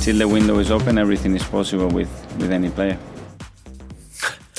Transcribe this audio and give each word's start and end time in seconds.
till 0.00 0.16
the 0.16 0.26
window 0.26 0.58
is 0.58 0.70
open, 0.70 0.96
everything 0.96 1.34
is 1.36 1.44
possible 1.44 1.88
with, 1.88 2.08
with 2.38 2.50
any 2.50 2.70
player. 2.70 2.98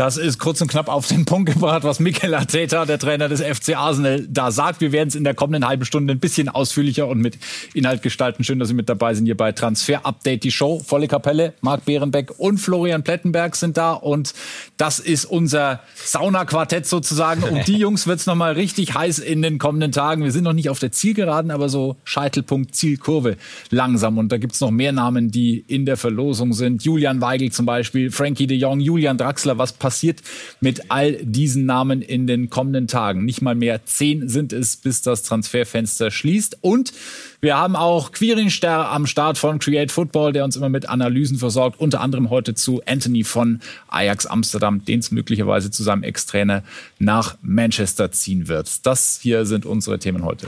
Das 0.02 0.18
ist 0.18 0.40
kurz 0.40 0.60
und 0.62 0.68
knapp 0.68 0.90
auf 0.90 1.06
den 1.06 1.26
Punkt 1.26 1.54
gebracht, 1.54 1.84
was 1.84 2.00
Mikel 2.00 2.34
Arteta, 2.34 2.86
der 2.86 2.98
Trainer 2.98 3.29
des 3.29 3.40
FC 3.40 3.78
Arsenal, 3.78 4.26
da 4.28 4.50
sagt. 4.50 4.81
Wir 4.81 4.92
werden 4.92 5.10
es 5.10 5.13
in 5.13 5.24
der 5.24 5.36
kommenden 5.36 5.68
halben 5.68 5.86
Stunde 5.86 6.12
ein 6.12 6.20
bisschen 6.20 6.49
ausführlicher 6.49 7.08
und 7.08 7.20
mit 7.20 7.38
Inhalt 7.76 8.02
gestalten. 8.02 8.44
Schön, 8.44 8.58
dass 8.58 8.70
Sie 8.70 8.74
mit 8.74 8.90
dabei 8.90 9.13
sind 9.13 9.28
hier 9.28 9.38
bei 9.38 9.52
Transfer 9.52 10.03
Update, 10.03 10.44
die 10.44 10.49
Show. 10.49 10.79
Volle 10.79 11.08
Kapelle, 11.08 11.53
Marc 11.62 11.85
Behrenbeck 11.85 12.31
und 12.40 12.58
Florian 12.58 13.03
Plettenberg 13.03 13.56
sind 13.56 13.78
da 13.78 13.94
und 13.94 14.34
das 14.78 14.98
ist 14.98 15.26
unser 15.26 15.81
Saunaquartett 15.94 16.88
sozusagen. 16.88 17.44
Um 17.44 17.63
die 17.63 17.77
Jungs 17.77 18.08
wird 18.08 18.22
es 18.22 18.26
nochmal 18.26 18.54
richtig 18.54 18.95
heiß 18.95 19.20
in 19.20 19.44
den 19.44 19.59
kommenden 19.59 19.91
Tagen. 19.91 20.23
Wir 20.23 20.31
sind 20.31 20.45
noch 20.45 20.54
nicht 20.54 20.72
auf 20.72 20.80
der 20.80 20.91
Zielgeraden, 20.91 21.52
aber 21.52 21.70
so 21.70 21.98
Scheitelpunkt, 22.05 22.73
Zielkurve 22.73 23.38
langsam. 23.70 24.17
Und 24.17 24.31
da 24.31 24.39
gibt 24.39 24.53
es 24.53 24.61
noch 24.61 24.72
mehr 24.72 24.94
Namen, 24.94 25.30
die 25.30 25.63
in 25.67 25.86
der 25.86 25.95
Verlosung 25.95 26.53
sind. 26.53 26.83
Julian 26.83 27.22
Weigel 27.22 27.52
zum 27.52 27.67
Beispiel, 27.67 28.09
Frankie 28.09 28.47
de 28.47 28.58
Jong, 28.58 28.80
Julian 28.80 29.20
Draxler. 29.20 29.59
Was 29.59 29.73
passiert 29.73 29.91
passiert 29.91 30.22
mit 30.62 30.90
all 30.90 31.18
diesen 31.22 31.66
Namen 31.66 32.02
in 32.02 32.26
den 32.26 32.50
kommenden 32.50 32.88
Tagen. 32.88 33.26
Nicht 33.26 33.41
mal 33.41 33.55
mehr 33.55 33.84
zehn 33.84 34.30
sind 34.30 34.54
es, 34.54 34.77
bis 34.77 35.02
das 35.02 35.23
Transferfenster 35.23 36.12
schließt. 36.12 36.59
Und 36.62 36.94
wir 37.41 37.58
haben 37.58 37.76
auch 37.76 38.14
Quirin 38.14 38.50
am 38.64 39.05
Start 39.05 39.38
von 39.38 39.59
Create 39.59 39.91
Football, 39.91 40.31
der 40.31 40.45
uns 40.45 40.55
immer 40.55 40.70
mit 40.70 40.88
Analysen 40.88 41.38
versorgt. 41.38 41.77
Unter 41.81 42.00
anderem 42.00 42.30
heute 42.30 42.54
zu 42.54 42.81
Anthony 42.86 43.26
von 43.26 43.59
Ajax 43.90 44.27
Amsterdam, 44.27 44.86
den 44.86 45.00
es 45.00 45.12
möglicherweise 45.12 45.72
zu 45.72 45.84
seinem 45.84 46.03
Ex-Trainer 46.03 46.64
nach 46.98 47.38
Manchester 47.42 48.14
ziehen 48.14 48.48
wird. 48.48 48.86
Das 48.86 49.20
hier 49.22 49.45
sind 49.45 49.66
unsere 49.66 50.00
Themen 50.00 50.23
heute. 50.23 50.48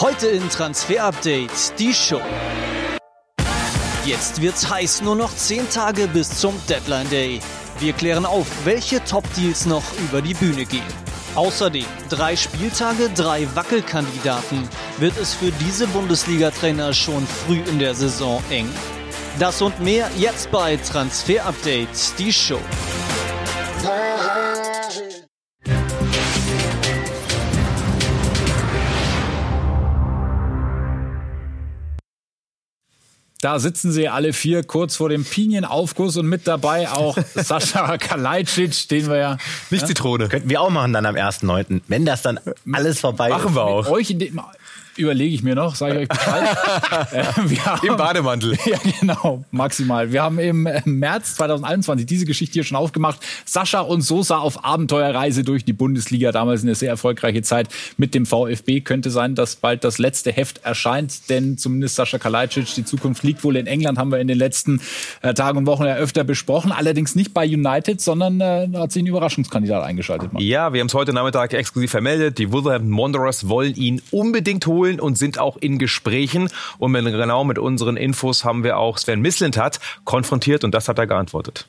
Heute 0.00 0.28
in 0.28 0.48
Transfer 0.50 1.02
Update 1.02 1.78
die 1.80 1.92
Show. 1.92 2.22
Jetzt 4.04 4.42
wird's 4.42 4.68
heiß, 4.68 5.02
nur 5.02 5.14
noch 5.14 5.32
10 5.32 5.70
Tage 5.70 6.08
bis 6.08 6.28
zum 6.28 6.60
Deadline 6.68 7.08
Day. 7.08 7.40
Wir 7.78 7.92
klären 7.92 8.26
auf, 8.26 8.48
welche 8.64 9.02
Top-Deals 9.04 9.66
noch 9.66 9.84
über 9.98 10.20
die 10.20 10.34
Bühne 10.34 10.64
gehen. 10.64 10.82
Außerdem 11.36 11.86
drei 12.08 12.34
Spieltage, 12.34 13.10
drei 13.14 13.46
Wackelkandidaten. 13.54 14.68
Wird 14.98 15.16
es 15.18 15.34
für 15.34 15.52
diese 15.52 15.86
Bundesliga-Trainer 15.86 16.92
schon 16.92 17.24
früh 17.46 17.60
in 17.70 17.78
der 17.78 17.94
Saison 17.94 18.42
eng? 18.50 18.68
Das 19.38 19.62
und 19.62 19.78
mehr 19.78 20.10
jetzt 20.18 20.50
bei 20.50 20.76
Transfer 20.78 21.46
Update, 21.46 22.18
die 22.18 22.32
Show. 22.32 22.60
Da 33.42 33.58
sitzen 33.58 33.90
sie 33.90 34.08
alle 34.08 34.32
vier 34.32 34.62
kurz 34.62 34.94
vor 34.94 35.08
dem 35.08 35.24
Pinienaufguss 35.24 36.16
und 36.16 36.26
mit 36.26 36.46
dabei 36.46 36.88
auch 36.88 37.18
Sascha 37.34 37.98
Kalajdzic, 37.98 38.88
den 38.88 39.08
wir 39.08 39.16
ja... 39.16 39.36
Nicht 39.70 39.84
Zitrone. 39.84 40.28
Könnten 40.28 40.48
wir 40.48 40.60
auch 40.60 40.70
machen 40.70 40.92
dann 40.92 41.04
am 41.04 41.16
1.9., 41.16 41.80
wenn 41.88 42.04
das 42.06 42.22
dann 42.22 42.38
alles 42.72 43.00
vorbei 43.00 43.30
Machen 43.30 43.48
ist. 43.48 43.54
wir 43.56 43.64
auch. 43.64 43.84
Mit 43.86 43.92
euch 43.92 44.10
in 44.10 44.20
dem, 44.20 44.40
überlege 45.02 45.34
ich 45.34 45.42
mir 45.42 45.54
noch, 45.54 45.74
sage 45.74 45.94
ich 45.94 46.00
euch 46.02 46.08
Bescheid. 46.08 46.56
äh, 47.12 47.24
haben, 47.24 47.86
Im 47.86 47.96
Bademantel. 47.96 48.56
Ja, 48.66 48.78
genau, 49.00 49.44
maximal. 49.50 50.12
Wir 50.12 50.22
haben 50.22 50.38
im 50.38 50.68
März 50.84 51.34
2021 51.34 52.06
diese 52.06 52.24
Geschichte 52.24 52.54
hier 52.54 52.64
schon 52.64 52.76
aufgemacht. 52.76 53.18
Sascha 53.44 53.80
und 53.80 54.02
Sosa 54.02 54.38
auf 54.38 54.64
Abenteuerreise 54.64 55.42
durch 55.42 55.64
die 55.64 55.72
Bundesliga. 55.72 56.32
Damals 56.32 56.62
eine 56.62 56.74
sehr 56.74 56.90
erfolgreiche 56.90 57.42
Zeit 57.42 57.68
mit 57.98 58.14
dem 58.14 58.24
VfB. 58.24 58.80
Könnte 58.80 59.10
sein, 59.10 59.34
dass 59.34 59.56
bald 59.56 59.84
das 59.84 59.98
letzte 59.98 60.32
Heft 60.32 60.64
erscheint, 60.64 61.28
denn 61.28 61.58
zumindest 61.58 61.96
Sascha 61.96 62.18
Kalajdzic, 62.18 62.74
die 62.74 62.84
Zukunft 62.84 63.24
liegt 63.24 63.44
wohl 63.44 63.56
in 63.56 63.66
England, 63.66 63.98
haben 63.98 64.10
wir 64.10 64.20
in 64.20 64.28
den 64.28 64.38
letzten 64.38 64.80
äh, 65.22 65.34
Tagen 65.34 65.58
und 65.58 65.66
Wochen 65.66 65.84
ja 65.84 65.96
öfter 65.96 66.24
besprochen. 66.24 66.72
Allerdings 66.72 67.14
nicht 67.14 67.34
bei 67.34 67.44
United, 67.44 68.00
sondern 68.00 68.40
äh, 68.40 68.68
hat 68.74 68.92
sich 68.92 69.02
ein 69.02 69.06
Überraschungskandidat 69.06 69.82
eingeschaltet. 69.84 70.32
Mann. 70.32 70.42
Ja, 70.42 70.72
wir 70.72 70.80
haben 70.80 70.88
es 70.88 70.94
heute 70.94 71.12
Nachmittag 71.12 71.52
exklusiv 71.52 71.90
vermeldet. 71.90 72.38
Die 72.38 72.52
Wolverhampton 72.52 72.96
Wanderers 72.96 73.48
wollen 73.48 73.74
ihn 73.74 74.00
unbedingt 74.10 74.66
holen 74.66 74.91
holen 74.92 75.00
und 75.00 75.18
sind 75.18 75.38
auch 75.38 75.56
in 75.56 75.78
Gesprächen. 75.78 76.48
Und 76.78 76.92
genau 76.92 77.44
mit 77.44 77.58
unseren 77.58 77.96
Infos 77.96 78.44
haben 78.44 78.64
wir 78.64 78.78
auch 78.78 78.98
Sven 78.98 79.20
Mislintat 79.20 79.80
konfrontiert 80.04 80.64
und 80.64 80.72
das 80.72 80.88
hat 80.88 80.98
er 80.98 81.06
geantwortet. 81.06 81.66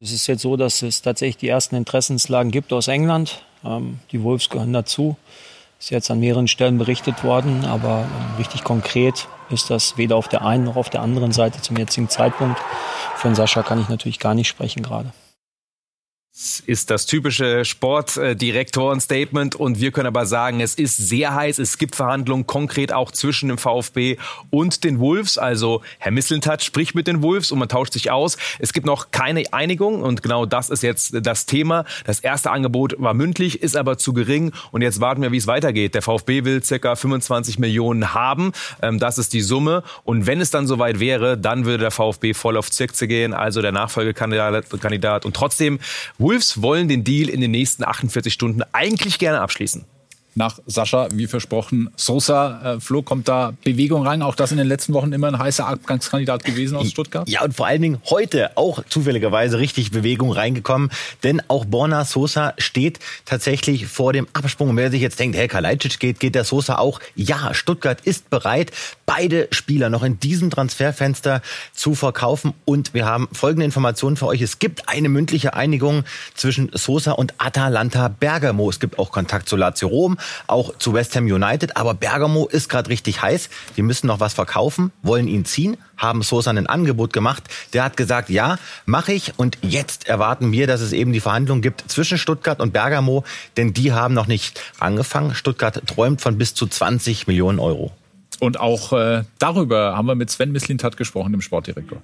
Es 0.00 0.12
ist 0.12 0.26
jetzt 0.26 0.42
so, 0.42 0.56
dass 0.56 0.82
es 0.82 1.02
tatsächlich 1.02 1.36
die 1.36 1.48
ersten 1.48 1.76
Interessenslagen 1.76 2.50
gibt 2.50 2.72
aus 2.72 2.88
England. 2.88 3.42
Ähm, 3.64 4.00
die 4.10 4.22
Wolves 4.22 4.48
gehören 4.50 4.72
dazu. 4.72 5.16
Ist 5.78 5.90
jetzt 5.90 6.10
an 6.10 6.20
mehreren 6.20 6.48
Stellen 6.48 6.78
berichtet 6.78 7.22
worden, 7.24 7.64
aber 7.64 8.04
ähm, 8.04 8.36
richtig 8.38 8.64
konkret 8.64 9.28
ist 9.50 9.70
das 9.70 9.96
weder 9.98 10.16
auf 10.16 10.28
der 10.28 10.44
einen 10.44 10.64
noch 10.64 10.76
auf 10.76 10.90
der 10.90 11.02
anderen 11.02 11.32
Seite 11.32 11.60
zum 11.60 11.76
jetzigen 11.76 12.08
Zeitpunkt. 12.08 12.60
Von 13.16 13.34
Sascha 13.34 13.62
kann 13.62 13.80
ich 13.80 13.88
natürlich 13.88 14.18
gar 14.18 14.34
nicht 14.34 14.48
sprechen 14.48 14.82
gerade 14.82 15.12
ist 16.66 16.90
das 16.90 17.04
typische 17.04 17.62
Sportdirektoren-Statement 17.62 19.54
und 19.54 19.80
wir 19.80 19.92
können 19.92 20.06
aber 20.06 20.24
sagen, 20.24 20.60
es 20.60 20.76
ist 20.76 20.96
sehr 20.96 21.34
heiß. 21.34 21.58
Es 21.58 21.76
gibt 21.76 21.94
Verhandlungen 21.94 22.46
konkret 22.46 22.90
auch 22.90 23.10
zwischen 23.10 23.50
dem 23.50 23.58
VfB 23.58 24.16
und 24.48 24.82
den 24.82 24.98
Wolves. 24.98 25.36
Also 25.36 25.82
Herr 25.98 26.10
Mislintat 26.10 26.64
spricht 26.64 26.94
mit 26.94 27.06
den 27.06 27.22
Wolves 27.22 27.52
und 27.52 27.58
man 27.58 27.68
tauscht 27.68 27.92
sich 27.92 28.10
aus. 28.10 28.38
Es 28.58 28.72
gibt 28.72 28.86
noch 28.86 29.10
keine 29.10 29.44
Einigung 29.52 30.00
und 30.00 30.22
genau 30.22 30.46
das 30.46 30.70
ist 30.70 30.82
jetzt 30.82 31.14
das 31.20 31.44
Thema. 31.44 31.84
Das 32.06 32.20
erste 32.20 32.50
Angebot 32.50 32.94
war 32.98 33.12
mündlich, 33.12 33.62
ist 33.62 33.76
aber 33.76 33.98
zu 33.98 34.14
gering 34.14 34.52
und 34.70 34.80
jetzt 34.80 35.00
warten 35.00 35.20
wir, 35.20 35.32
wie 35.32 35.36
es 35.36 35.46
weitergeht. 35.46 35.94
Der 35.94 36.00
VfB 36.00 36.44
will 36.44 36.62
circa 36.64 36.96
25 36.96 37.58
Millionen 37.58 38.14
haben. 38.14 38.52
Ähm, 38.80 38.98
das 38.98 39.18
ist 39.18 39.34
die 39.34 39.42
Summe 39.42 39.82
und 40.02 40.26
wenn 40.26 40.40
es 40.40 40.50
dann 40.50 40.66
soweit 40.66 40.98
wäre, 40.98 41.36
dann 41.36 41.66
würde 41.66 41.82
der 41.82 41.90
VfB 41.90 42.32
voll 42.32 42.56
auf 42.56 42.70
Zirkze 42.70 43.06
gehen, 43.06 43.34
also 43.34 43.60
der 43.60 43.72
Nachfolgekandidat 43.72 45.26
und 45.26 45.36
trotzdem 45.36 45.78
Wolves 46.22 46.62
wollen 46.62 46.86
den 46.86 47.02
Deal 47.02 47.28
in 47.28 47.40
den 47.40 47.50
nächsten 47.50 47.84
48 47.84 48.32
Stunden 48.32 48.62
eigentlich 48.72 49.18
gerne 49.18 49.40
abschließen 49.40 49.84
nach 50.34 50.58
Sascha, 50.66 51.08
wie 51.12 51.26
versprochen. 51.26 51.90
Sosa, 51.96 52.74
äh, 52.74 52.80
Flo, 52.80 53.02
kommt 53.02 53.28
da 53.28 53.52
Bewegung 53.64 54.06
rein? 54.06 54.22
Auch 54.22 54.34
das 54.34 54.50
in 54.50 54.58
den 54.58 54.66
letzten 54.66 54.94
Wochen 54.94 55.12
immer 55.12 55.28
ein 55.28 55.38
heißer 55.38 55.66
Abgangskandidat 55.66 56.44
gewesen 56.44 56.76
aus 56.76 56.90
Stuttgart? 56.90 57.28
Ja, 57.28 57.42
und 57.42 57.54
vor 57.54 57.66
allen 57.66 57.82
Dingen 57.82 58.00
heute 58.08 58.56
auch 58.56 58.82
zufälligerweise 58.88 59.58
richtig 59.58 59.90
Bewegung 59.90 60.32
reingekommen. 60.32 60.90
Denn 61.22 61.42
auch 61.48 61.64
Borna 61.64 62.04
Sosa 62.04 62.54
steht 62.58 62.98
tatsächlich 63.24 63.86
vor 63.86 64.12
dem 64.12 64.26
Absprung. 64.32 64.70
Und 64.70 64.76
wer 64.76 64.90
sich 64.90 65.02
jetzt 65.02 65.18
denkt, 65.20 65.36
hey, 65.36 65.48
Kalajdzic 65.48 65.98
geht, 65.98 66.20
geht 66.20 66.34
der 66.34 66.44
Sosa 66.44 66.78
auch? 66.78 67.00
Ja, 67.14 67.52
Stuttgart 67.52 68.00
ist 68.00 68.30
bereit, 68.30 68.72
beide 69.04 69.48
Spieler 69.50 69.90
noch 69.90 70.02
in 70.02 70.18
diesem 70.18 70.50
Transferfenster 70.50 71.42
zu 71.72 71.94
verkaufen. 71.94 72.54
Und 72.64 72.94
wir 72.94 73.04
haben 73.04 73.28
folgende 73.32 73.66
Informationen 73.66 74.16
für 74.16 74.26
euch. 74.26 74.40
Es 74.40 74.58
gibt 74.58 74.88
eine 74.88 75.08
mündliche 75.08 75.54
Einigung 75.54 76.04
zwischen 76.34 76.70
Sosa 76.72 77.12
und 77.12 77.34
Atalanta 77.38 78.08
Bergamo. 78.08 78.70
Es 78.70 78.80
gibt 78.80 78.98
auch 78.98 79.10
Kontakt 79.10 79.48
zu 79.48 79.56
Lazio 79.56 79.88
Rom 79.88 80.16
auch 80.46 80.76
zu 80.78 80.92
West 80.92 81.16
Ham 81.16 81.24
United. 81.24 81.76
Aber 81.76 81.94
Bergamo 81.94 82.46
ist 82.46 82.68
gerade 82.68 82.90
richtig 82.90 83.22
heiß. 83.22 83.48
Die 83.76 83.82
müssen 83.82 84.06
noch 84.06 84.20
was 84.20 84.34
verkaufen, 84.34 84.92
wollen 85.02 85.28
ihn 85.28 85.44
ziehen, 85.44 85.76
haben 85.96 86.22
Sosa 86.22 86.50
ein 86.50 86.66
Angebot 86.66 87.12
gemacht. 87.12 87.44
Der 87.72 87.84
hat 87.84 87.96
gesagt, 87.96 88.30
ja, 88.30 88.58
mache 88.86 89.12
ich. 89.12 89.38
Und 89.38 89.58
jetzt 89.62 90.08
erwarten 90.08 90.52
wir, 90.52 90.66
dass 90.66 90.80
es 90.80 90.92
eben 90.92 91.12
die 91.12 91.20
Verhandlungen 91.20 91.62
gibt 91.62 91.90
zwischen 91.90 92.18
Stuttgart 92.18 92.60
und 92.60 92.72
Bergamo, 92.72 93.24
denn 93.56 93.72
die 93.72 93.92
haben 93.92 94.14
noch 94.14 94.26
nicht 94.26 94.60
angefangen. 94.78 95.34
Stuttgart 95.34 95.82
träumt 95.86 96.20
von 96.20 96.38
bis 96.38 96.54
zu 96.54 96.66
20 96.66 97.26
Millionen 97.26 97.58
Euro. 97.58 97.92
Und 98.40 98.58
auch 98.58 98.92
äh, 98.92 99.22
darüber 99.38 99.96
haben 99.96 100.06
wir 100.06 100.14
mit 100.14 100.30
Sven 100.30 100.50
Mislintat 100.50 100.96
gesprochen, 100.96 101.32
dem 101.32 101.40
Sportdirektor. 101.40 101.98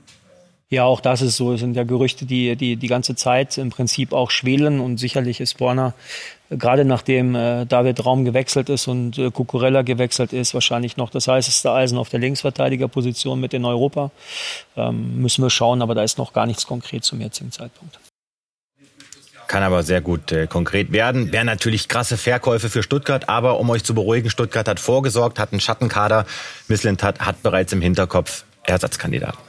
Ja, 0.71 0.85
auch 0.85 1.01
das 1.01 1.23
ist 1.23 1.37
so. 1.37 1.55
Es 1.55 1.61
sind 1.61 1.77
ja 1.77 1.85
Gerüchte, 1.85 2.27
die, 2.27 2.55
die 2.55 2.77
die 2.77 2.89
ganze 2.89 3.15
Zeit 3.15 3.57
im 3.57 3.71
Prinzip 3.71 4.13
auch 4.13 4.31
schwelen. 4.31 4.81
Und 4.81 4.99
sicherlich 4.99 5.41
ist 5.41 5.57
Borna, 5.57 5.95
äh, 6.51 6.59
gerade 6.59 6.85
nachdem 6.85 7.35
äh, 7.35 7.65
David 7.65 8.05
Raum 8.05 8.27
gewechselt 8.27 8.69
ist 8.69 8.87
und 8.87 9.17
äh, 9.17 9.31
Cucurella 9.31 9.81
gewechselt 9.81 10.35
ist, 10.35 10.53
wahrscheinlich 10.53 10.99
noch 10.99 11.09
das 11.09 11.27
heißeste 11.27 11.73
Eisen 11.73 11.97
auf 11.97 12.11
der 12.11 12.21
Linksverteidigerposition 12.21 13.41
mit 13.41 13.55
in 13.55 13.65
Europa. 13.65 14.11
Ähm, 14.77 15.23
müssen 15.23 15.43
wir 15.43 15.49
schauen, 15.49 15.81
aber 15.81 15.95
da 15.95 16.03
ist 16.03 16.19
noch 16.19 16.35
gar 16.35 16.45
nichts 16.45 16.67
konkret 16.67 17.03
zum 17.03 17.21
jetzigen 17.23 17.51
Zeitpunkt. 17.51 17.99
Kann 19.47 19.63
aber 19.63 19.83
sehr 19.83 20.03
gut 20.03 20.31
äh, 20.33 20.47
konkret 20.47 20.93
werden. 20.93 21.33
Wären 21.33 21.47
natürlich 21.47 21.89
krasse 21.89 22.19
Verkäufe 22.19 22.69
für 22.69 22.83
Stuttgart, 22.83 23.31
aber 23.31 23.59
um 23.59 23.71
euch 23.71 23.85
zu 23.85 23.95
beruhigen, 23.95 24.29
Stuttgart 24.29 24.69
hat 24.69 24.81
vorgesorgt, 24.81 25.39
hat 25.39 25.53
einen 25.53 25.63
Schattenkader. 25.63 26.27
Missland 26.69 27.03
hat, 27.03 27.21
hat 27.21 27.43
bereits 27.43 27.73
im 27.73 27.81
Hinterkopf 27.81 28.45
Ersatzkandidaten. 28.65 29.48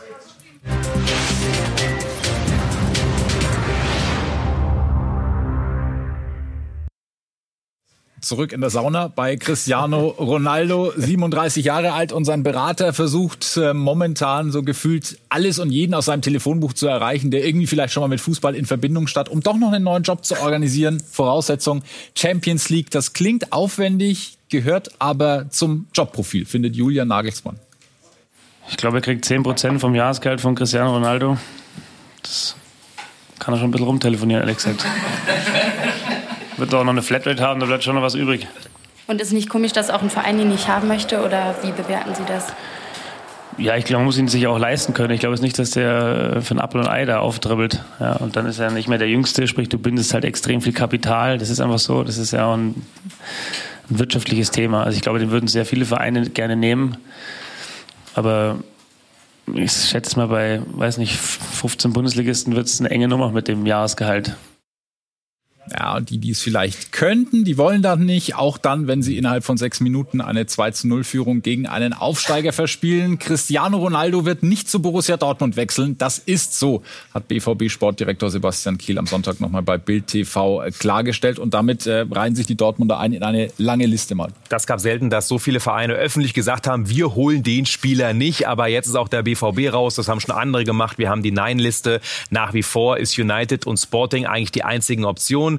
Zurück 8.29 8.53
in 8.53 8.61
der 8.61 8.69
Sauna 8.69 9.07
bei 9.07 9.37
Cristiano 9.37 10.09
Ronaldo, 10.09 10.93
37 10.95 11.65
Jahre 11.65 11.93
alt 11.93 12.11
und 12.11 12.25
sein 12.25 12.43
Berater 12.43 12.93
versucht 12.93 13.57
äh, 13.57 13.73
momentan 13.73 14.51
so 14.51 14.61
gefühlt 14.61 15.17
alles 15.29 15.57
und 15.57 15.71
jeden 15.71 15.95
aus 15.95 16.05
seinem 16.05 16.21
Telefonbuch 16.21 16.73
zu 16.73 16.85
erreichen, 16.85 17.31
der 17.31 17.43
irgendwie 17.43 17.65
vielleicht 17.65 17.91
schon 17.91 18.01
mal 18.01 18.07
mit 18.07 18.21
Fußball 18.21 18.53
in 18.53 18.67
Verbindung 18.67 19.07
stand, 19.07 19.29
um 19.29 19.41
doch 19.41 19.57
noch 19.57 19.71
einen 19.71 19.83
neuen 19.83 20.03
Job 20.03 20.25
zu 20.25 20.39
organisieren. 20.39 20.99
Voraussetzung 20.99 21.81
Champions 22.15 22.69
League. 22.69 22.91
Das 22.91 23.13
klingt 23.13 23.51
aufwendig, 23.51 24.37
gehört 24.49 24.91
aber 24.99 25.49
zum 25.49 25.87
Jobprofil, 25.95 26.45
findet 26.45 26.75
Julian 26.75 27.07
Nagelsmann. 27.07 27.57
Ich 28.69 28.77
glaube, 28.77 28.97
er 28.97 29.01
kriegt 29.01 29.25
10% 29.25 29.79
vom 29.79 29.95
Jahresgeld 29.95 30.39
von 30.39 30.53
Cristiano 30.53 30.93
Ronaldo. 30.93 31.39
Das 32.21 32.55
kann 33.39 33.55
er 33.55 33.57
schon 33.57 33.69
ein 33.69 33.71
bisschen 33.71 33.87
rumtelefonieren, 33.87 34.45
gesagt. 34.53 34.85
Wird 36.59 36.73
auch 36.73 36.83
noch 36.83 36.91
eine 36.91 37.01
Flatrate 37.01 37.41
haben, 37.41 37.59
da 37.59 37.65
bleibt 37.65 37.83
schon 37.83 37.95
noch 37.95 38.01
was 38.01 38.15
übrig. 38.15 38.47
Und 39.07 39.21
ist 39.21 39.33
nicht 39.33 39.49
komisch, 39.49 39.71
dass 39.71 39.89
auch 39.89 40.01
ein 40.01 40.09
Verein 40.09 40.39
ihn 40.39 40.49
nicht 40.49 40.67
haben 40.67 40.87
möchte? 40.87 41.23
Oder 41.23 41.55
wie 41.63 41.71
bewerten 41.71 42.13
Sie 42.13 42.23
das? 42.27 42.53
Ja, 43.57 43.75
ich 43.75 43.85
glaube, 43.85 43.99
man 43.99 44.05
muss 44.05 44.17
ihn 44.17 44.27
sich 44.27 44.45
auch 44.45 44.59
leisten 44.59 44.93
können. 44.93 45.11
Ich 45.11 45.19
glaube 45.19 45.35
es 45.35 45.41
nicht, 45.41 45.57
dass 45.57 45.71
der 45.71 46.41
für 46.41 46.53
ein 46.53 46.59
Apfel 46.59 46.81
und 46.81 46.87
Ei 46.87 47.05
da 47.05 47.19
auftribbelt. 47.19 47.83
Ja, 47.99 48.13
und 48.17 48.35
dann 48.35 48.45
ist 48.45 48.59
er 48.59 48.71
nicht 48.71 48.87
mehr 48.87 48.97
der 48.97 49.09
Jüngste, 49.09 49.47
sprich, 49.47 49.67
du 49.67 49.79
bindest 49.79 50.13
halt 50.13 50.25
extrem 50.25 50.61
viel 50.61 50.73
Kapital. 50.73 51.37
Das 51.37 51.49
ist 51.49 51.59
einfach 51.59 51.79
so. 51.79 52.03
Das 52.03 52.17
ist 52.17 52.31
ja 52.31 52.45
auch 52.45 52.55
ein, 52.55 52.75
ein 53.89 53.99
wirtschaftliches 53.99 54.51
Thema. 54.51 54.83
Also 54.83 54.95
ich 54.95 55.01
glaube, 55.01 55.19
den 55.19 55.31
würden 55.31 55.47
sehr 55.47 55.65
viele 55.65 55.85
Vereine 55.85 56.29
gerne 56.29 56.55
nehmen. 56.55 56.97
Aber 58.15 58.57
ich 59.55 59.71
schätze 59.71 60.17
mal, 60.17 60.27
bei, 60.27 60.61
weiß 60.73 60.97
nicht, 60.97 61.17
15 61.17 61.93
Bundesligisten 61.93 62.55
wird 62.55 62.67
es 62.67 62.79
eine 62.79 62.91
enge 62.91 63.07
Nummer 63.07 63.31
mit 63.31 63.47
dem 63.47 63.65
Jahresgehalt. 63.65 64.35
Ja, 65.71 65.99
die, 65.99 66.17
die 66.17 66.31
es 66.31 66.41
vielleicht 66.41 66.91
könnten, 66.91 67.43
die 67.43 67.57
wollen 67.57 67.81
dann 67.81 68.05
nicht. 68.05 68.35
Auch 68.35 68.57
dann, 68.57 68.87
wenn 68.87 69.01
sie 69.01 69.17
innerhalb 69.17 69.43
von 69.43 69.57
sechs 69.57 69.79
Minuten 69.79 70.21
eine 70.21 70.45
2 70.45 70.71
zu 70.71 70.87
0 70.87 71.03
Führung 71.03 71.41
gegen 71.41 71.67
einen 71.67 71.93
Aufsteiger 71.93 72.53
verspielen. 72.53 73.19
Cristiano 73.19 73.77
Ronaldo 73.77 74.25
wird 74.25 74.41
nicht 74.41 74.69
zu 74.69 74.81
Borussia 74.81 75.17
Dortmund 75.17 75.55
wechseln. 75.57 75.97
Das 75.97 76.17
ist 76.17 76.57
so, 76.57 76.81
hat 77.13 77.27
BVB-Sportdirektor 77.27 78.29
Sebastian 78.29 78.77
Kiel 78.77 78.97
am 78.97 79.05
Sonntag 79.05 79.39
nochmal 79.39 79.61
bei 79.61 79.77
Bild 79.77 80.07
TV 80.07 80.63
äh, 80.63 80.71
klargestellt. 80.71 81.37
Und 81.37 81.53
damit 81.53 81.85
äh, 81.85 82.05
reihen 82.09 82.35
sich 82.35 82.47
die 82.47 82.55
Dortmunder 82.55 82.99
ein 82.99 83.13
in 83.13 83.23
eine 83.23 83.49
lange 83.57 83.85
Liste 83.85 84.15
mal. 84.15 84.29
Das 84.49 84.65
gab 84.65 84.79
selten, 84.79 85.09
dass 85.09 85.27
so 85.27 85.37
viele 85.37 85.59
Vereine 85.59 85.93
öffentlich 85.93 86.33
gesagt 86.33 86.67
haben, 86.67 86.89
wir 86.89 87.15
holen 87.15 87.43
den 87.43 87.65
Spieler 87.65 88.13
nicht. 88.13 88.47
Aber 88.47 88.67
jetzt 88.67 88.87
ist 88.87 88.95
auch 88.95 89.07
der 89.07 89.23
BVB 89.23 89.71
raus. 89.71 89.95
Das 89.95 90.07
haben 90.07 90.19
schon 90.19 90.35
andere 90.35 90.63
gemacht. 90.63 90.97
Wir 90.97 91.09
haben 91.09 91.21
die 91.21 91.31
Nein-Liste. 91.31 92.01
Nach 92.29 92.53
wie 92.53 92.63
vor 92.63 92.97
ist 92.97 93.17
United 93.19 93.67
und 93.67 93.77
Sporting 93.77 94.25
eigentlich 94.25 94.51
die 94.51 94.63
einzigen 94.63 95.05
Optionen. 95.05 95.58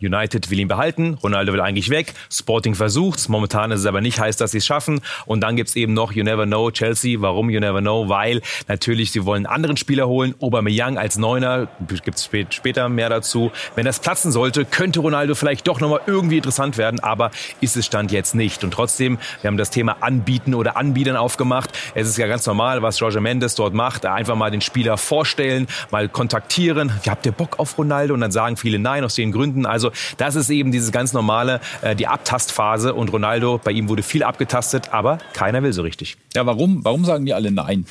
United 0.00 0.50
will 0.50 0.60
ihn 0.60 0.68
behalten, 0.68 1.14
Ronaldo 1.22 1.52
will 1.52 1.60
eigentlich 1.60 1.90
weg, 1.90 2.14
Sporting 2.30 2.74
versucht's, 2.74 3.28
momentan 3.28 3.70
ist 3.70 3.80
es 3.80 3.86
aber 3.86 4.00
nicht, 4.00 4.20
heißt, 4.20 4.40
dass 4.40 4.52
sie 4.52 4.58
es 4.58 4.66
schaffen. 4.66 5.00
Und 5.24 5.40
dann 5.40 5.56
gibt's 5.56 5.76
eben 5.76 5.94
noch 5.94 6.12
You 6.12 6.24
Never 6.24 6.46
Know, 6.46 6.70
Chelsea. 6.70 7.20
Warum 7.20 7.50
You 7.50 7.60
Never 7.60 7.80
Know? 7.80 8.08
Weil 8.08 8.42
natürlich 8.68 9.12
sie 9.12 9.24
wollen 9.24 9.46
anderen 9.46 9.76
Spieler 9.76 10.08
holen, 10.08 10.34
Aubameyang 10.40 10.98
als 10.98 11.18
Neuner, 11.18 11.68
gibt's 12.04 12.28
später 12.50 12.88
mehr 12.88 13.08
dazu. 13.08 13.50
Wenn 13.74 13.84
das 13.84 14.00
platzen 14.00 14.32
sollte, 14.32 14.64
könnte 14.64 15.00
Ronaldo 15.00 15.34
vielleicht 15.34 15.66
doch 15.66 15.80
nochmal 15.80 16.00
irgendwie 16.06 16.36
interessant 16.36 16.78
werden, 16.78 17.00
aber 17.00 17.30
ist 17.60 17.76
es 17.76 17.86
Stand 17.86 18.12
jetzt 18.12 18.34
nicht. 18.34 18.64
Und 18.64 18.72
trotzdem, 18.72 19.18
wir 19.40 19.48
haben 19.48 19.56
das 19.56 19.70
Thema 19.70 19.96
Anbieten 20.00 20.54
oder 20.54 20.76
Anbietern 20.76 21.16
aufgemacht. 21.16 21.70
Es 21.94 22.08
ist 22.08 22.18
ja 22.18 22.26
ganz 22.26 22.46
normal, 22.46 22.82
was 22.82 23.00
Roger 23.00 23.20
Mendes 23.20 23.54
dort 23.54 23.74
macht, 23.74 24.04
einfach 24.06 24.34
mal 24.34 24.50
den 24.50 24.60
Spieler 24.60 24.96
vorstellen, 24.96 25.66
mal 25.90 26.08
kontaktieren. 26.08 26.92
Habt 27.06 27.26
ihr 27.26 27.32
Bock 27.32 27.58
auf 27.58 27.78
Ronaldo? 27.78 28.14
Und 28.14 28.20
dann 28.20 28.32
sagen 28.32 28.56
viele 28.56 28.78
Nein 28.78 29.04
aus 29.04 29.14
den 29.14 29.32
Gründen. 29.32 29.66
Also 29.66 29.85
also 29.86 30.14
das 30.16 30.34
ist 30.36 30.50
eben 30.50 30.72
dieses 30.72 30.92
ganz 30.92 31.12
normale, 31.12 31.60
äh, 31.82 31.94
die 31.94 32.06
Abtastphase. 32.06 32.94
Und 32.94 33.12
Ronaldo, 33.12 33.60
bei 33.62 33.72
ihm 33.72 33.88
wurde 33.88 34.02
viel 34.02 34.22
abgetastet, 34.22 34.92
aber 34.92 35.18
keiner 35.32 35.62
will 35.62 35.72
so 35.72 35.82
richtig. 35.82 36.16
Ja, 36.34 36.46
warum? 36.46 36.84
Warum 36.84 37.04
sagen 37.04 37.26
die 37.26 37.34
alle 37.34 37.50
Nein? 37.50 37.86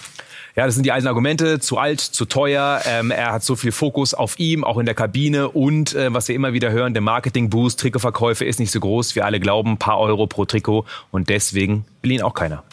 Ja, 0.56 0.66
das 0.66 0.76
sind 0.76 0.86
die 0.86 0.94
alten 0.94 1.08
Argumente. 1.08 1.60
Zu 1.60 1.78
alt, 1.78 2.00
zu 2.00 2.26
teuer. 2.26 2.82
Ähm, 2.86 3.12
er 3.12 3.34
hat 3.34 3.44
so 3.44 3.58
viel 3.58 3.74
Fokus 3.74 4.14
auf 4.14 4.40
ihm, 4.40 4.64
auch 4.64 4.78
in 4.78 4.86
der 4.86 4.96
Kabine. 4.96 5.50
Und 5.50 5.94
äh, 5.96 6.14
was 6.14 6.30
wir 6.30 6.36
immer 6.36 6.54
wieder 6.54 6.72
hören, 6.72 6.94
der 6.94 7.02
Marketing-Boost, 7.02 7.80
Trikotverkäufe 7.80 8.46
ist 8.46 8.60
nicht 8.60 8.72
so 8.72 8.80
groß. 8.80 9.16
Wir 9.16 9.26
alle 9.26 9.42
glauben, 9.42 9.74
ein 9.74 9.78
paar 9.78 10.00
Euro 10.00 10.28
pro 10.28 10.46
Trikot. 10.46 10.86
Und 11.12 11.28
deswegen 11.28 11.86
will 12.02 12.12
ihn 12.12 12.22
auch 12.22 12.34
keiner. 12.34 12.64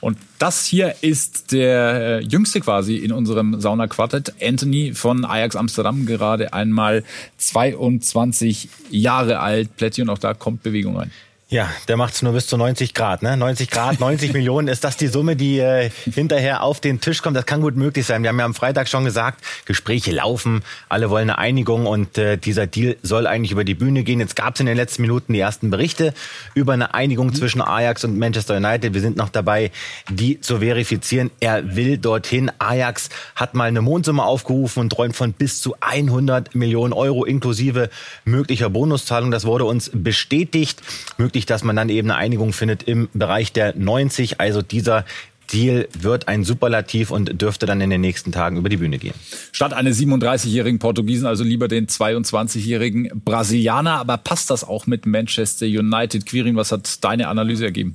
Und 0.00 0.18
das 0.38 0.66
hier 0.66 0.94
ist 1.00 1.52
der 1.52 2.20
äh, 2.20 2.20
jüngste 2.20 2.60
quasi 2.60 2.96
in 2.96 3.12
unserem 3.12 3.60
Sauna-Quartett. 3.60 4.34
Anthony 4.42 4.92
von 4.94 5.24
Ajax 5.24 5.56
Amsterdam, 5.56 6.06
gerade 6.06 6.52
einmal 6.52 7.02
22 7.38 8.68
Jahre 8.90 9.40
alt. 9.40 9.76
Plätti 9.76 10.02
auch 10.08 10.18
da 10.18 10.34
kommt 10.34 10.62
Bewegung 10.62 10.96
rein. 10.96 11.10
Ja, 11.48 11.70
der 11.86 11.96
macht's 11.96 12.22
nur 12.22 12.32
bis 12.32 12.48
zu 12.48 12.56
90 12.56 12.92
Grad, 12.92 13.22
ne? 13.22 13.36
90 13.36 13.70
Grad, 13.70 14.00
90 14.00 14.32
Millionen, 14.32 14.66
ist 14.66 14.82
das 14.82 14.96
die 14.96 15.06
Summe, 15.06 15.36
die 15.36 15.60
äh, 15.60 15.90
hinterher 16.12 16.64
auf 16.64 16.80
den 16.80 17.00
Tisch 17.00 17.22
kommt? 17.22 17.36
Das 17.36 17.46
kann 17.46 17.60
gut 17.60 17.76
möglich 17.76 18.04
sein. 18.04 18.24
Wir 18.24 18.30
haben 18.30 18.38
ja 18.40 18.44
am 18.44 18.54
Freitag 18.54 18.88
schon 18.88 19.04
gesagt, 19.04 19.44
Gespräche 19.64 20.10
laufen, 20.10 20.64
alle 20.88 21.08
wollen 21.08 21.30
eine 21.30 21.38
Einigung 21.38 21.86
und 21.86 22.18
äh, 22.18 22.36
dieser 22.36 22.66
Deal 22.66 22.96
soll 23.00 23.28
eigentlich 23.28 23.52
über 23.52 23.62
die 23.62 23.74
Bühne 23.74 24.02
gehen. 24.02 24.18
Jetzt 24.18 24.34
gab's 24.34 24.58
in 24.58 24.66
den 24.66 24.76
letzten 24.76 25.02
Minuten 25.02 25.34
die 25.34 25.38
ersten 25.38 25.70
Berichte 25.70 26.14
über 26.54 26.72
eine 26.72 26.94
Einigung 26.94 27.32
zwischen 27.32 27.62
Ajax 27.62 28.02
und 28.02 28.18
Manchester 28.18 28.56
United. 28.56 28.92
Wir 28.92 29.00
sind 29.00 29.16
noch 29.16 29.28
dabei, 29.28 29.70
die 30.10 30.40
zu 30.40 30.58
verifizieren. 30.58 31.30
Er 31.38 31.76
will 31.76 31.96
dorthin. 31.96 32.50
Ajax 32.58 33.08
hat 33.36 33.54
mal 33.54 33.68
eine 33.68 33.82
Mondsumme 33.82 34.24
aufgerufen 34.24 34.80
und 34.80 34.90
träumt 34.90 35.14
von 35.14 35.32
bis 35.32 35.60
zu 35.60 35.76
100 35.80 36.56
Millionen 36.56 36.92
Euro 36.92 37.24
inklusive 37.24 37.88
möglicher 38.24 38.68
Bonuszahlung. 38.68 39.30
Das 39.30 39.44
wurde 39.44 39.64
uns 39.64 39.92
bestätigt. 39.94 40.82
Möglich 41.18 41.35
möglich, 41.36 41.46
dass 41.46 41.64
man 41.64 41.76
dann 41.76 41.90
eben 41.90 42.10
eine 42.10 42.18
Einigung 42.18 42.52
findet 42.52 42.84
im 42.84 43.08
Bereich 43.12 43.52
der 43.52 43.76
90. 43.76 44.40
Also 44.40 44.62
dieser 44.62 45.04
Deal 45.52 45.86
wird 45.96 46.28
ein 46.28 46.44
Superlativ 46.44 47.10
und 47.10 47.40
dürfte 47.40 47.66
dann 47.66 47.80
in 47.80 47.90
den 47.90 48.00
nächsten 48.00 48.32
Tagen 48.32 48.56
über 48.56 48.68
die 48.68 48.78
Bühne 48.78 48.98
gehen. 48.98 49.14
Statt 49.52 49.74
eines 49.74 49.98
37-jährigen 50.00 50.78
Portugiesen 50.78 51.26
also 51.26 51.44
lieber 51.44 51.68
den 51.68 51.86
22-jährigen 51.86 53.22
Brasilianer. 53.24 53.98
Aber 53.98 54.16
passt 54.16 54.50
das 54.50 54.64
auch 54.64 54.86
mit 54.86 55.06
Manchester 55.06 55.66
United? 55.66 56.24
Quirin, 56.26 56.56
was 56.56 56.72
hat 56.72 57.04
deine 57.04 57.28
Analyse 57.28 57.66
ergeben? 57.66 57.94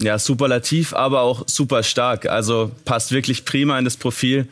Ja, 0.00 0.18
superlativ, 0.18 0.94
aber 0.94 1.22
auch 1.22 1.42
super 1.48 1.82
stark. 1.82 2.26
Also 2.26 2.70
passt 2.84 3.10
wirklich 3.10 3.44
prima 3.44 3.76
in 3.78 3.84
das 3.84 3.96
Profil, 3.96 4.46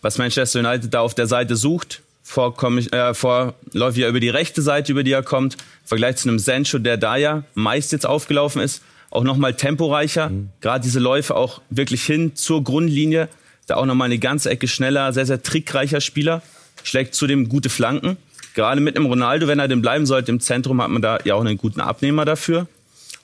was 0.00 0.18
Manchester 0.18 0.60
United 0.60 0.94
da 0.94 1.00
auf 1.00 1.14
der 1.14 1.26
Seite 1.26 1.56
sucht 1.56 2.02
vorläufig 2.22 2.92
äh, 2.92 3.14
vorläufig 3.14 4.04
über 4.04 4.20
die 4.20 4.28
rechte 4.28 4.62
Seite, 4.62 4.92
über 4.92 5.02
die 5.02 5.12
er 5.12 5.22
kommt. 5.22 5.56
Im 5.82 5.88
Vergleich 5.88 6.16
zu 6.16 6.28
einem 6.28 6.38
Sancho, 6.38 6.78
der 6.78 6.96
da 6.96 7.16
ja 7.16 7.44
meist 7.54 7.92
jetzt 7.92 8.06
aufgelaufen 8.06 8.62
ist, 8.62 8.82
auch 9.10 9.24
nochmal 9.24 9.54
temporeicher. 9.54 10.30
Mhm. 10.30 10.50
Gerade 10.60 10.82
diese 10.82 11.00
Läufe 11.00 11.36
auch 11.36 11.60
wirklich 11.70 12.04
hin 12.04 12.34
zur 12.34 12.64
Grundlinie. 12.64 13.28
Da 13.66 13.76
auch 13.76 13.86
nochmal 13.86 14.06
eine 14.06 14.18
ganze 14.18 14.50
Ecke 14.50 14.68
schneller, 14.68 15.12
sehr, 15.12 15.26
sehr 15.26 15.42
trickreicher 15.42 16.00
Spieler. 16.00 16.42
Schlägt 16.82 17.14
zudem 17.14 17.48
gute 17.48 17.68
Flanken. 17.68 18.16
Gerade 18.54 18.80
mit 18.80 18.96
einem 18.96 19.06
Ronaldo, 19.06 19.46
wenn 19.46 19.58
er 19.58 19.68
denn 19.68 19.82
bleiben 19.82 20.04
sollte 20.06 20.32
im 20.32 20.40
Zentrum, 20.40 20.82
hat 20.82 20.90
man 20.90 21.00
da 21.00 21.18
ja 21.24 21.34
auch 21.34 21.40
einen 21.40 21.56
guten 21.56 21.80
Abnehmer 21.80 22.24
dafür. 22.24 22.66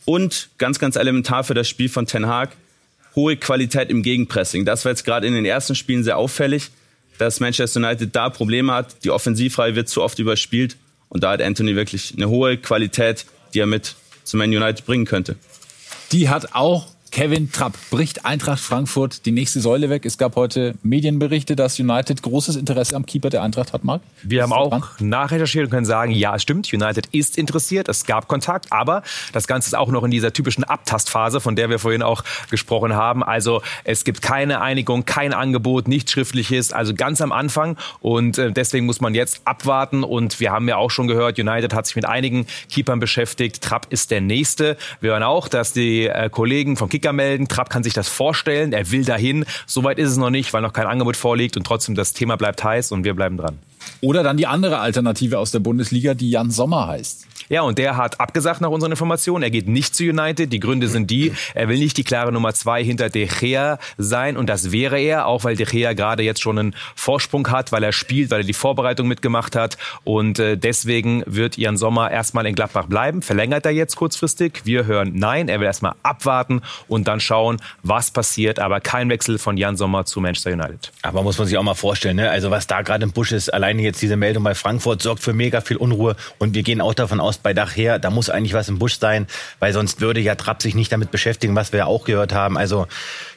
Und 0.05 0.49
ganz, 0.59 0.79
ganz 0.79 0.97
elementar 0.97 1.45
für 1.45 1.55
das 1.55 1.69
Spiel 1.69 1.89
von 1.89 2.07
Ten 2.07 2.27
Hag, 2.27 2.51
hohe 3.15 3.37
Qualität 3.37 3.91
im 3.91 4.03
Gegenpressing. 4.03 4.65
Das 4.65 4.85
war 4.85 4.93
jetzt 4.93 5.05
gerade 5.05 5.27
in 5.27 5.35
den 5.35 5.45
ersten 5.45 5.75
Spielen 5.75 6.05
sehr 6.05 6.17
auffällig 6.17 6.71
dass 7.19 7.41
Manchester 7.41 7.81
United 7.81 8.15
da 8.15 8.31
Probleme 8.31 8.73
hat. 8.73 9.05
Die 9.05 9.11
Offensivreihe 9.11 9.75
wird 9.75 9.89
zu 9.89 10.03
oft 10.03 10.19
überspielt. 10.19 10.77
Und 11.09 11.23
da 11.23 11.33
hat 11.33 11.43
Anthony 11.43 11.77
wirklich 11.77 12.15
eine 12.17 12.29
hohe 12.29 12.57
Qualität, 12.57 13.27
die 13.55 13.61
er 13.61 13.67
mit 13.67 13.95
zu 14.25 14.37
Man 14.37 14.51
United 14.51 14.85
bringen 14.85 15.07
könnte. 15.07 15.37
Die 16.13 16.29
hat 16.29 16.55
auch 16.55 16.87
Kevin 17.11 17.51
Trapp 17.51 17.75
bricht 17.91 18.25
Eintracht 18.25 18.61
Frankfurt 18.61 19.27
die 19.27 19.33
nächste 19.33 19.61
Säule 19.61 19.91
weg. 19.91 20.05
Es 20.05 20.19
gab 20.19 20.37
heute 20.37 20.75
Medienberichte, 20.83 21.57
dass 21.57 21.79
United 21.79 22.23
großes 22.23 22.57
Interesse 22.57 22.97
am 22.97 23.07
Keeper 23.07 23.31
der 23.31 23.43
Eintracht 23.43 23.73
hat, 23.73 23.85
Marc. 23.85 24.03
Wir 24.23 24.43
haben 24.43 24.53
auch 24.53 24.71
dran? 24.71 24.85
nachrecherchiert 25.01 25.65
und 25.65 25.71
können 25.71 25.87
sagen, 25.87 26.13
ja, 26.13 26.37
es 26.37 26.43
stimmt, 26.43 26.73
United 26.73 27.07
ist 27.13 27.39
interessiert, 27.39 27.89
es 27.89 28.05
gab 28.05 28.29
Kontakt, 28.29 28.73
aber 28.73 29.03
das 29.33 29.47
Ganze 29.47 29.69
ist 29.69 29.75
auch 29.75 29.91
noch 29.91 30.05
in 30.05 30.11
dieser 30.11 30.33
typischen 30.33 30.65
Abtastphase, 30.65 31.41
von 31.41 31.57
der 31.57 31.71
wir 31.71 31.79
vorhin 31.79 32.03
auch 32.03 32.25
gesprochen 32.51 32.95
haben. 32.95 33.23
Also 33.23 33.63
es 33.85 34.05
gibt 34.05 34.23
keine 34.23 34.61
Einigung, 34.61 35.05
kein 35.05 35.33
Angebot, 35.33 35.89
nichts 35.89 36.13
Schriftliches, 36.13 36.73
also 36.73 36.95
ganz 36.95 37.21
am 37.21 37.33
Anfang 37.33 37.77
und 38.01 38.39
äh, 38.39 38.53
deswegen 38.53 38.87
muss 38.87 39.01
man 39.01 39.15
jetzt 39.15 39.43
abwarten 39.45 40.05
und 40.05 40.41
wir 40.41 40.53
haben 40.53 40.69
ja 40.69 40.77
auch 40.77 40.91
schon 40.91 41.09
gehört, 41.09 41.39
United 41.39 41.75
hat 41.75 41.87
sich 41.87 41.97
mit 41.97 42.07
einigen 42.07 42.47
Keepern 42.71 43.01
beschäftigt, 43.01 43.63
Trapp 43.63 43.87
ist 43.91 44.11
der 44.11 44.21
nächste. 44.21 44.77
Wir 45.01 45.13
hören 45.13 45.23
auch, 45.23 45.49
dass 45.49 45.73
die 45.73 46.07
äh, 46.07 46.29
Kollegen 46.31 46.77
vom 46.77 46.89
Kicker 46.99 47.13
melden. 47.13 47.47
Trapp 47.47 47.71
kann 47.71 47.85
sich 47.85 47.95
das 47.95 48.09
vorstellen. 48.09 48.73
Er 48.73 48.91
will 48.91 49.05
dahin. 49.05 49.45
Soweit 49.67 49.99
ist 49.99 50.11
es 50.11 50.17
noch 50.17 50.31
nicht, 50.31 50.53
weil 50.53 50.63
noch 50.63 50.73
kein 50.73 50.87
Angebot 50.87 51.17
vorliegt. 51.17 51.57
Und 51.57 51.65
trotzdem, 51.65 51.95
das 51.95 52.13
Thema 52.13 52.37
bleibt 52.37 52.63
heiß 52.65 52.91
und 52.91 53.05
wir 53.05 53.15
bleiben 53.15 53.37
dran. 53.37 53.59
Oder 54.01 54.25
dann 54.25 54.37
die 54.37 54.49
andere 54.49 54.81
Alternative 54.81 55.39
aus 55.39 55.53
der 55.53 55.61
Bundesliga, 55.61 56.15
die 56.15 56.31
Jan 56.31 56.51
Sommer 56.51 56.89
heißt. 56.89 57.27
Ja, 57.49 57.63
und 57.63 57.79
der 57.79 57.97
hat 57.97 58.21
abgesagt 58.21 58.61
nach 58.61 58.71
unseren 58.71 58.93
Informationen. 58.93 59.43
Er 59.43 59.51
geht 59.51 59.69
nicht 59.69 59.95
zu 59.95 60.05
United. 60.05 60.53
Die 60.53 60.61
Gründe 60.61 60.89
sind 60.89 61.11
die, 61.11 61.33
er 61.55 61.69
will 61.69 61.79
nicht 61.79 61.97
die 61.97 62.05
klare 62.05 62.33
Nummer 62.33 62.53
zwei 62.55 62.85
hinter 62.85 63.09
De 63.09 63.27
Gea 63.27 63.79
sein. 63.97 64.37
Und 64.37 64.49
das 64.49 64.73
wäre 64.73 64.99
er, 64.99 65.27
auch 65.27 65.45
weil 65.45 65.57
De 65.57 65.67
Gea 65.67 65.93
gerade 65.95 66.23
jetzt 66.23 66.43
schon 66.43 66.59
einen 66.59 66.75
Vorsprung 66.95 67.49
hat, 67.51 67.73
weil 67.73 67.83
er 67.83 67.93
spielt, 67.93 68.31
weil 68.31 68.41
er 68.41 68.47
die 68.47 68.53
Vorbereitung 68.53 69.09
mitgemacht 69.09 69.57
hat. 69.57 69.79
Und 70.05 70.39
äh, 70.39 70.57
deswegen 70.57 71.23
wird 71.27 71.57
Jan 71.57 71.77
Sommer 71.77 72.11
erstmal 72.11 72.47
in 72.47 72.55
Gladbach 72.55 72.87
bleiben. 72.87 73.23
Verlängert 73.23 73.65
er 73.67 73.73
jetzt 73.73 73.97
kurzfristig? 73.97 74.63
Wir 74.65 74.87
hören 74.87 75.13
nein. 75.15 75.49
Er 75.49 75.61
will 75.61 75.67
erstmal 75.67 75.95
abwarten 76.03 76.63
und 76.87 77.09
dann 77.09 77.21
schauen, 77.21 77.59
was 77.83 78.11
passiert. 78.11 78.59
Aber 78.59 78.81
kein 78.81 79.09
Wechsel 79.09 79.39
von 79.39 79.57
Jan 79.57 79.77
Sommer 79.77 80.05
zu 80.05 80.21
Manchester 80.21 80.53
United. 80.53 80.93
Aber 81.03 81.23
muss 81.23 81.39
man 81.39 81.47
sich 81.47 81.57
auch 81.57 81.63
mal 81.63 81.75
vorstellen, 81.75 82.17
ne? 82.17 82.31
also 82.31 82.51
was 82.51 82.67
da 82.67 82.83
gerade 82.83 83.05
im 83.05 83.13
Busch 83.13 83.33
ist, 83.33 83.53
alleine 83.53 83.83
jetzt 83.83 84.03
diese 84.03 84.17
Meldung 84.17 84.45
bei 84.45 84.55
Frankfurt 84.55 85.03
sorgt 85.03 85.23
für 85.23 85.33
mega 85.33 85.61
viel 85.61 85.77
Unruhe. 85.77 86.17
Und 86.39 86.55
wir 86.55 86.63
gehen 86.63 86.81
auch 86.81 86.95
davon 86.95 87.21
aus, 87.21 87.38
muss 87.39 87.43
bei 87.43 87.55
Dach 87.55 87.77
her, 87.77 87.99
da 87.99 88.11
muss 88.11 88.31
eigentlich 88.31 88.53
was 88.53 88.69
im 88.69 88.79
Busch 88.79 88.99
sein, 88.99 89.27
weil 89.61 89.73
sonst 89.73 90.01
würde 90.01 90.21
ja 90.21 90.35
Trapp 90.35 90.63
sich 90.63 90.75
nicht 90.75 90.93
damit 90.93 91.11
beschäftigen, 91.11 91.55
was 91.55 91.73
wir 91.73 91.79
ja 91.79 91.87
auch 91.87 92.05
gehört 92.05 92.33
haben. 92.33 92.59
Also 92.59 92.87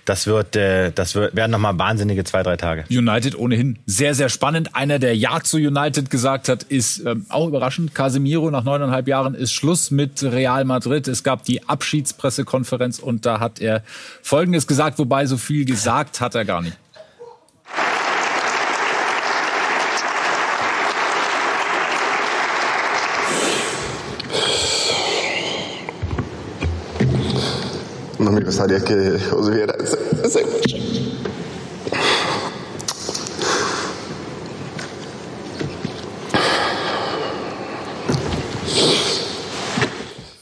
das 0.05 0.27
wird, 0.27 0.55
äh, 0.55 0.91
das 0.91 1.15
wird, 1.15 1.35
werden 1.35 1.51
nochmal 1.51 1.77
wahnsinnige 1.77 2.23
zwei, 2.23 2.43
drei 2.43 2.57
Tage. 2.57 2.85
United 2.89 3.37
ohnehin 3.37 3.77
sehr, 3.85 4.15
sehr 4.15 4.29
spannend. 4.29 4.75
Einer, 4.75 4.99
der 4.99 5.15
Ja 5.15 5.41
zu 5.41 5.57
United 5.57 6.09
gesagt 6.09 6.49
hat, 6.49 6.63
ist 6.63 7.05
ähm, 7.05 7.25
auch 7.29 7.47
überraschend. 7.47 7.93
Casemiro 7.93 8.49
nach 8.49 8.63
neuneinhalb 8.63 9.07
Jahren 9.07 9.35
ist 9.35 9.53
Schluss 9.53 9.91
mit 9.91 10.23
Real 10.23 10.65
Madrid. 10.65 11.07
Es 11.07 11.23
gab 11.23 11.45
die 11.45 11.67
Abschiedspressekonferenz 11.67 12.99
und 12.99 13.25
da 13.25 13.39
hat 13.39 13.59
er 13.59 13.83
Folgendes 14.23 14.65
gesagt, 14.67 14.97
wobei 14.97 15.25
so 15.25 15.37
viel 15.37 15.65
gesagt 15.65 16.19
hat 16.19 16.35
er 16.35 16.45
gar 16.45 16.61
nicht. 16.61 16.77
No 28.21 28.31
me 28.31 28.41
gustaría 28.41 28.79
que 28.79 29.17
os 29.33 29.49
viera 29.49 29.73
ese, 29.81 29.97
ese. 30.23 30.45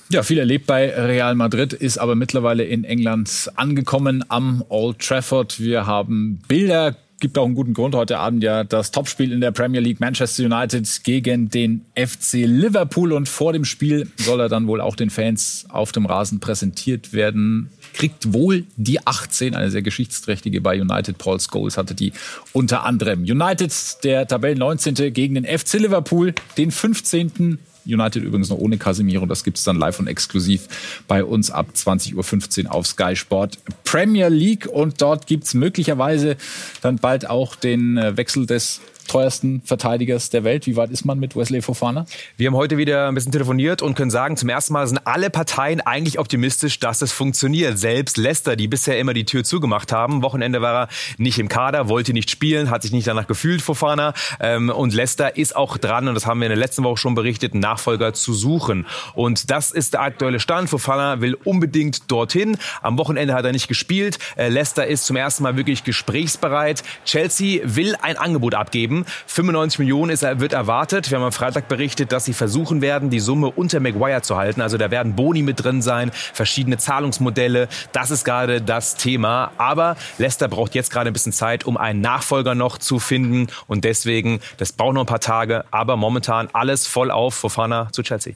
Ja, 0.10 0.24
viel 0.24 0.40
erlebt 0.40 0.66
bei 0.68 0.90
Real 0.90 1.36
Madrid, 1.36 1.72
ist 1.72 2.00
aber 2.00 2.16
mittlerweile 2.16 2.66
in 2.66 2.84
England 2.84 3.50
angekommen 3.56 4.26
am 4.28 4.66
Old 4.68 5.00
Trafford. 5.00 5.60
Wir 5.62 5.86
haben 5.86 6.42
Bilder 6.50 6.98
gibt 7.20 7.38
auch 7.38 7.46
einen 7.46 7.56
guten 7.56 7.74
Grund. 7.74 7.96
Heute 7.96 8.20
Abend 8.20 8.44
ja 8.44 8.64
das 8.64 8.92
Topspiel 8.92 9.32
in 9.32 9.42
der 9.42 9.52
Premier 9.52 9.82
League 9.82 10.00
Manchester 10.00 10.44
United 10.46 11.04
gegen 11.04 11.50
den 11.50 11.86
FC 11.96 12.46
Liverpool. 12.46 13.14
Und 13.14 13.28
vor 13.28 13.54
dem 13.54 13.66
Spiel 13.66 14.08
soll 14.18 14.40
er 14.40 14.50
dann 14.50 14.68
wohl 14.68 14.82
auch 14.82 14.96
den 14.96 15.10
Fans 15.10 15.66
auf 15.70 15.92
dem 15.92 16.06
Rasen 16.06 16.40
präsentiert 16.40 17.14
werden. 17.14 17.70
Kriegt 17.94 18.34
wohl 18.34 18.66
die 18.78 19.06
18, 19.06 19.56
eine 19.56 19.72
sehr 19.72 19.82
geschichtsträchtige 19.82 20.62
bei 20.62 20.80
United. 20.80 21.18
Paul 21.18 21.40
Scholes 21.40 21.78
hatte 21.78 21.96
die 21.96 22.14
unter 22.54 22.86
anderem. 22.86 23.22
United, 23.22 23.74
der 24.04 24.28
Tabellen 24.28 24.60
19. 24.60 25.14
gegen 25.14 25.36
den 25.36 25.46
FC 25.46 25.74
Liverpool, 25.74 26.34
den 26.58 26.72
15. 26.72 27.60
United 27.94 28.24
übrigens 28.24 28.50
noch 28.50 28.58
ohne 28.58 28.78
Casemiro. 28.78 29.26
Das 29.26 29.44
gibt's 29.44 29.64
dann 29.64 29.78
live 29.78 30.00
und 30.00 30.08
exklusiv 30.08 30.68
bei 31.08 31.24
uns 31.24 31.52
ab 31.52 31.68
20.15 31.76 32.66
Uhr 32.66 32.74
auf 32.74 32.88
Sky 32.88 33.16
Sport 33.16 33.58
Premier 33.84 34.30
League. 34.30 34.68
Und 34.68 35.02
dort 35.02 35.28
gibt's 35.28 35.54
möglicherweise 35.54 36.38
dann 36.82 36.98
bald 36.98 37.30
auch 37.30 37.56
den 37.56 37.98
äh, 37.98 38.18
Wechsel 38.18 38.46
des 38.46 38.82
teuersten 39.10 39.62
Verteidigers 39.64 40.30
der 40.30 40.44
Welt. 40.44 40.68
Wie 40.68 40.76
weit 40.76 40.92
ist 40.92 41.04
man 41.04 41.20
mit 41.20 41.36
Wesley 41.36 41.62
Fofana? 41.62 42.06
Wir 42.38 42.48
haben 42.48 42.56
heute 42.56 42.78
wieder 42.78 43.10
ein 43.10 43.16
bisschen 43.16 43.32
telefoniert 43.32 43.82
und 43.82 43.96
können 43.96 44.12
sagen, 44.12 44.38
zum 44.38 44.48
ersten 44.48 44.74
Mal 44.74 44.88
sind 44.88 45.06
alle 45.06 45.30
Parteien 45.30 45.82
eigentlich 45.82 46.20
optimistisch, 46.20 46.80
dass 46.80 47.02
es 47.02 47.12
funktioniert. 47.12 47.78
Selbst 47.78 48.18
Leicester, 48.18 48.56
die 48.56 48.68
bisher 48.68 48.98
immer 49.00 49.14
die 49.14 49.26
Tür 49.26 49.44
zugemacht 49.44 49.92
haben. 49.92 50.22
Wochenende 50.22 50.62
war 50.62 50.84
er 50.84 50.88
nicht 51.18 51.40
im 51.40 51.50
Kader, 51.50 51.90
wollte 51.90 52.14
nicht 52.14 52.30
spielen, 52.30 52.70
hat 52.70 52.84
sich 52.84 52.92
nicht 52.92 53.08
danach 53.08 53.28
gefühlt, 53.28 53.62
Fofana. 53.62 54.14
Ähm, 54.40 54.70
und 54.70 54.94
Leicester 54.94 55.36
ist 55.36 55.56
auch 55.56 55.78
dran, 55.78 56.08
und 56.08 56.14
das 56.14 56.26
haben 56.26 56.40
wir 56.40 56.46
in 56.46 56.52
der 56.52 56.58
letzten 56.58 56.84
Woche 56.84 56.98
schon 56.98 57.16
berichtet, 57.16 57.54
einen 57.54 57.62
Nachfolger 57.62 58.14
zu 58.14 58.34
suchen. 58.34 58.86
Und 59.16 59.50
das 59.50 59.72
ist 59.72 59.94
der 59.94 60.02
aktuelle 60.02 60.40
Stand. 60.40 60.70
Fofana 60.70 61.20
will 61.20 61.36
unbedingt 61.44 62.12
dorthin. 62.12 62.58
Am 62.82 62.98
Wochenende 62.98 63.34
hat 63.34 63.46
er 63.46 63.52
nicht 63.52 63.68
gespielt. 63.68 64.20
Äh, 64.38 64.50
Leicester 64.50 64.86
ist 64.86 65.06
zum 65.06 65.16
ersten 65.16 65.44
Mal 65.44 65.58
wirklich 65.58 65.84
gesprächsbereit. 65.84 66.84
Chelsea 67.06 67.62
will 67.64 67.96
ein 68.02 68.18
Angebot 68.18 68.54
abgeben. 68.54 68.99
95 69.28 69.80
Millionen 69.80 70.12
ist, 70.12 70.22
wird 70.22 70.54
erwartet. 70.54 71.10
Wir 71.10 71.18
haben 71.18 71.26
am 71.26 71.32
Freitag 71.32 71.68
berichtet, 71.68 72.12
dass 72.12 72.26
sie 72.26 72.34
versuchen 72.34 72.82
werden, 72.82 73.10
die 73.10 73.20
Summe 73.20 73.48
unter 73.48 73.80
Maguire 73.80 74.22
zu 74.22 74.38
halten. 74.38 74.62
Also 74.62 74.78
da 74.78 74.92
werden 74.92 75.16
Boni 75.16 75.42
mit 75.42 75.64
drin 75.64 75.82
sein, 75.82 76.12
verschiedene 76.34 76.78
Zahlungsmodelle. 76.78 77.68
Das 77.92 78.12
ist 78.12 78.26
gerade 78.26 78.62
das 78.62 78.96
Thema. 78.96 79.52
Aber 79.58 79.96
Leicester 80.18 80.48
braucht 80.48 80.76
jetzt 80.76 80.92
gerade 80.92 81.10
ein 81.10 81.14
bisschen 81.14 81.34
Zeit, 81.34 81.66
um 81.66 81.78
einen 81.78 82.02
Nachfolger 82.02 82.56
noch 82.56 82.78
zu 82.78 83.00
finden. 83.00 83.48
Und 83.68 83.84
deswegen, 83.86 84.40
das 84.58 84.74
braucht 84.74 84.94
noch 84.94 85.04
ein 85.04 85.08
paar 85.08 85.20
Tage. 85.20 85.66
Aber 85.72 85.98
momentan 85.98 86.50
alles 86.54 86.88
voll 86.88 87.12
auf 87.12 87.36
Fofana 87.36 87.90
zu 87.92 88.04
Chelsea. 88.04 88.36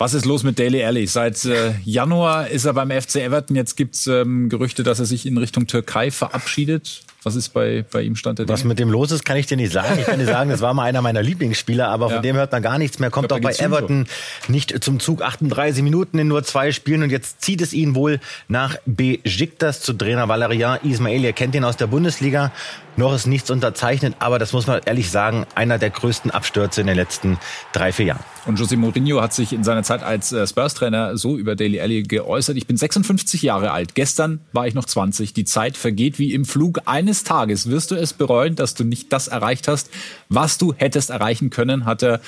Was 0.00 0.14
ist 0.14 0.24
los 0.24 0.44
mit 0.44 0.58
Daly 0.58 0.82
Alley? 0.82 1.06
Seit 1.06 1.44
äh, 1.44 1.74
Januar 1.84 2.48
ist 2.48 2.64
er 2.64 2.72
beim 2.72 2.90
FC 2.90 3.16
Everton. 3.16 3.54
Jetzt 3.54 3.76
gibt's 3.76 4.06
ähm, 4.06 4.48
Gerüchte, 4.48 4.82
dass 4.82 4.98
er 4.98 5.04
sich 5.04 5.26
in 5.26 5.36
Richtung 5.36 5.66
Türkei 5.66 6.10
verabschiedet. 6.10 7.02
Was 7.22 7.36
ist 7.36 7.50
bei, 7.50 7.84
bei 7.90 8.00
ihm 8.02 8.16
Stand 8.16 8.38
der 8.38 8.48
Was 8.48 8.64
mit 8.64 8.78
dem 8.78 8.88
los 8.88 9.10
ist, 9.10 9.26
kann 9.26 9.36
ich 9.36 9.46
dir 9.46 9.58
nicht 9.58 9.72
sagen. 9.72 9.98
Ich 9.98 10.06
kann 10.06 10.18
dir 10.18 10.24
sagen, 10.24 10.48
das 10.48 10.62
war 10.62 10.72
mal 10.72 10.84
einer 10.84 11.02
meiner 11.02 11.22
Lieblingsspieler, 11.22 11.88
aber 11.88 12.08
ja. 12.08 12.14
von 12.14 12.22
dem 12.22 12.36
hört 12.36 12.50
man 12.50 12.62
gar 12.62 12.78
nichts 12.78 12.98
mehr. 12.98 13.10
Kommt 13.10 13.28
glaub, 13.28 13.40
auch 13.40 13.42
bei 13.42 13.52
Everton 13.52 14.06
so. 14.46 14.52
nicht 14.52 14.82
zum 14.82 15.00
Zug. 15.00 15.20
38 15.20 15.82
Minuten 15.82 16.18
in 16.18 16.28
nur 16.28 16.44
zwei 16.44 16.72
Spielen 16.72 17.02
und 17.02 17.10
jetzt 17.10 17.42
zieht 17.42 17.60
es 17.60 17.74
ihn 17.74 17.94
wohl 17.94 18.20
nach 18.48 18.76
Besiktas 18.86 19.82
zu 19.82 19.92
Trainer 19.92 20.28
Valerian 20.28 20.78
Ismail. 20.82 21.22
Ihr 21.22 21.34
kennt 21.34 21.54
ihn 21.54 21.64
aus 21.64 21.76
der 21.76 21.88
Bundesliga. 21.88 22.52
Noch 22.96 23.14
ist 23.14 23.26
nichts 23.26 23.50
unterzeichnet, 23.50 24.16
aber 24.18 24.38
das 24.38 24.52
muss 24.52 24.66
man 24.66 24.80
ehrlich 24.84 25.10
sagen, 25.10 25.46
einer 25.54 25.78
der 25.78 25.90
größten 25.90 26.30
Abstürze 26.30 26.80
in 26.80 26.86
den 26.86 26.96
letzten 26.96 27.38
drei, 27.72 27.92
vier 27.92 28.06
Jahren. 28.06 28.24
Und 28.46 28.58
José 28.58 28.76
Mourinho 28.76 29.22
hat 29.22 29.32
sich 29.32 29.52
in 29.52 29.64
seiner 29.64 29.82
Zeit 29.82 30.02
als 30.02 30.32
äh, 30.32 30.46
Spurs-Trainer 30.46 31.16
so 31.16 31.38
über 31.38 31.56
Daily 31.56 31.80
Alley 31.80 32.02
geäußert. 32.02 32.56
Ich 32.56 32.66
bin 32.66 32.76
56 32.76 33.42
Jahre 33.42 33.70
alt. 33.70 33.94
Gestern 33.94 34.40
war 34.52 34.66
ich 34.66 34.74
noch 34.74 34.84
20. 34.84 35.32
Die 35.32 35.44
Zeit 35.44 35.76
vergeht 35.76 36.18
wie 36.18 36.34
im 36.34 36.44
Flug. 36.44 36.80
Eines 36.86 37.24
Tages 37.24 37.70
wirst 37.70 37.90
du 37.90 37.94
es 37.94 38.12
bereuen, 38.12 38.56
dass 38.56 38.74
du 38.74 38.84
nicht 38.84 39.12
das 39.12 39.28
erreicht 39.28 39.68
hast, 39.68 39.90
was 40.28 40.58
du 40.58 40.74
hättest 40.74 41.10
erreichen 41.10 41.50
können, 41.50 41.84
hat 41.84 42.02
er 42.02 42.20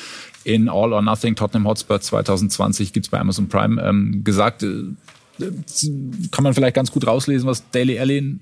in 0.45 0.69
All 0.69 0.93
or 0.93 1.03
Nothing 1.03 1.37
Tottenham 1.37 1.67
Hotspur 1.67 2.01
2020, 2.01 2.93
gibt's 2.93 3.09
bei 3.09 3.19
Amazon 3.19 3.49
Prime, 3.49 3.83
ähm, 3.83 4.25
gesagt. 4.25 4.63
Äh, 4.63 4.85
kann 6.31 6.45
man 6.45 6.55
vielleicht 6.55 6.77
ganz 6.77 6.93
gut 6.93 7.07
rauslesen, 7.07 7.49
was 7.49 7.69
Daily 7.71 7.99
Alley 7.99 8.39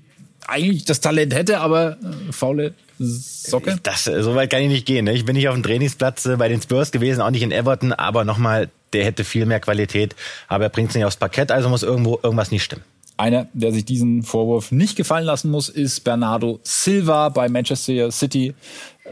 eigentlich 0.47 0.85
das 0.85 1.01
Talent 1.01 1.33
hätte, 1.33 1.59
aber 1.59 1.97
äh, 2.01 2.31
faule 2.31 2.73
Socke? 2.99 3.77
Das, 3.83 4.07
äh, 4.07 4.21
so 4.23 4.35
weit 4.35 4.49
kann 4.49 4.61
ich 4.61 4.69
nicht 4.69 4.85
gehen. 4.85 5.05
Ne? 5.05 5.13
Ich 5.13 5.25
bin 5.25 5.35
nicht 5.35 5.47
auf 5.47 5.55
dem 5.55 5.63
Trainingsplatz 5.63 6.25
äh, 6.25 6.37
bei 6.37 6.47
den 6.47 6.61
Spurs 6.61 6.91
gewesen, 6.91 7.21
auch 7.21 7.31
nicht 7.31 7.43
in 7.43 7.51
Everton, 7.51 7.93
aber 7.93 8.25
nochmal, 8.25 8.69
der 8.93 9.05
hätte 9.05 9.23
viel 9.23 9.45
mehr 9.45 9.59
Qualität, 9.59 10.15
aber 10.47 10.65
er 10.65 10.69
bringt 10.69 10.89
es 10.89 10.95
nicht 10.95 11.05
aufs 11.05 11.17
Parkett, 11.17 11.51
also 11.51 11.69
muss 11.69 11.83
irgendwo 11.83 12.19
irgendwas 12.21 12.51
nicht 12.51 12.63
stimmen. 12.63 12.83
Einer, 13.17 13.47
der 13.53 13.71
sich 13.71 13.85
diesen 13.85 14.23
Vorwurf 14.23 14.71
nicht 14.71 14.95
gefallen 14.95 15.25
lassen 15.25 15.51
muss, 15.51 15.69
ist 15.69 16.03
Bernardo 16.03 16.59
Silva 16.63 17.29
bei 17.29 17.49
Manchester 17.49 18.09
City 18.09 18.55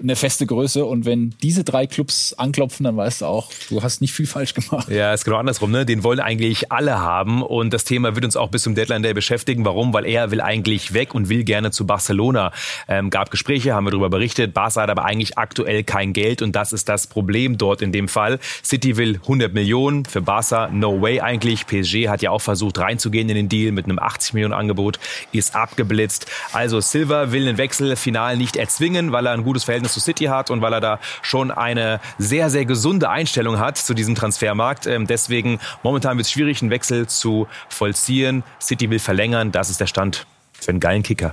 eine 0.01 0.15
feste 0.15 0.45
Größe. 0.45 0.85
Und 0.85 1.05
wenn 1.05 1.35
diese 1.41 1.63
drei 1.63 1.87
Clubs 1.87 2.33
anklopfen, 2.33 2.83
dann 2.83 2.97
weißt 2.97 3.21
du 3.21 3.25
auch, 3.25 3.51
du 3.69 3.83
hast 3.83 4.01
nicht 4.01 4.13
viel 4.13 4.27
falsch 4.27 4.53
gemacht. 4.53 4.89
Ja, 4.89 5.13
ist 5.13 5.25
genau 5.25 5.37
andersrum. 5.37 5.71
Ne? 5.71 5.85
Den 5.85 6.03
wollen 6.03 6.19
eigentlich 6.19 6.71
alle 6.71 6.99
haben. 6.99 7.43
Und 7.43 7.73
das 7.73 7.83
Thema 7.83 8.15
wird 8.15 8.25
uns 8.25 8.35
auch 8.35 8.49
bis 8.49 8.63
zum 8.63 8.75
Deadline 8.75 9.03
Day 9.03 9.13
beschäftigen. 9.13 9.65
Warum? 9.65 9.93
Weil 9.93 10.05
er 10.05 10.31
will 10.31 10.41
eigentlich 10.41 10.93
weg 10.93 11.13
und 11.13 11.29
will 11.29 11.43
gerne 11.43 11.71
zu 11.71 11.85
Barcelona. 11.85 12.51
Ähm, 12.87 13.09
gab 13.09 13.31
Gespräche, 13.31 13.73
haben 13.73 13.85
wir 13.85 13.91
darüber 13.91 14.09
berichtet. 14.09 14.53
Barca 14.53 14.81
hat 14.81 14.89
aber 14.89 15.05
eigentlich 15.05 15.37
aktuell 15.37 15.83
kein 15.83 16.13
Geld 16.13 16.41
und 16.41 16.55
das 16.55 16.73
ist 16.73 16.89
das 16.89 17.07
Problem 17.07 17.57
dort 17.57 17.81
in 17.81 17.91
dem 17.91 18.07
Fall. 18.07 18.39
City 18.63 18.97
will 18.97 19.15
100 19.15 19.53
Millionen 19.53 20.05
für 20.05 20.21
Barca, 20.21 20.69
no 20.69 21.01
way 21.01 21.21
eigentlich. 21.21 21.65
PSG 21.65 22.07
hat 22.07 22.21
ja 22.21 22.31
auch 22.31 22.41
versucht 22.41 22.79
reinzugehen 22.79 23.29
in 23.29 23.35
den 23.35 23.49
Deal 23.49 23.71
mit 23.71 23.85
einem 23.85 23.99
80 23.99 24.33
Millionen 24.33 24.53
Angebot, 24.53 24.99
ist 25.31 25.55
abgeblitzt. 25.55 26.27
Also 26.53 26.79
Silva 26.79 27.31
will 27.31 27.45
den 27.45 27.57
Wechsel 27.57 27.95
final 27.95 28.37
nicht 28.37 28.55
erzwingen, 28.55 29.11
weil 29.11 29.25
er 29.25 29.33
ein 29.33 29.43
gutes 29.43 29.63
Verhältnis 29.63 29.88
zu 29.93 29.99
City 29.99 30.25
hat 30.25 30.49
und 30.49 30.61
weil 30.61 30.73
er 30.73 30.81
da 30.81 30.99
schon 31.21 31.51
eine 31.51 31.99
sehr, 32.17 32.49
sehr 32.49 32.65
gesunde 32.65 33.09
Einstellung 33.09 33.59
hat 33.59 33.77
zu 33.77 33.93
diesem 33.93 34.15
Transfermarkt. 34.15 34.87
Ähm, 34.87 35.07
deswegen 35.07 35.59
momentan 35.83 36.17
wird 36.17 36.25
es 36.25 36.31
schwierig, 36.31 36.61
einen 36.61 36.71
Wechsel 36.71 37.07
zu 37.07 37.47
vollziehen. 37.69 38.43
City 38.61 38.89
will 38.89 38.99
verlängern. 38.99 39.51
Das 39.51 39.69
ist 39.69 39.79
der 39.79 39.87
Stand 39.87 40.25
für 40.53 40.69
einen 40.69 40.79
geilen 40.79 41.03
Kicker. 41.03 41.31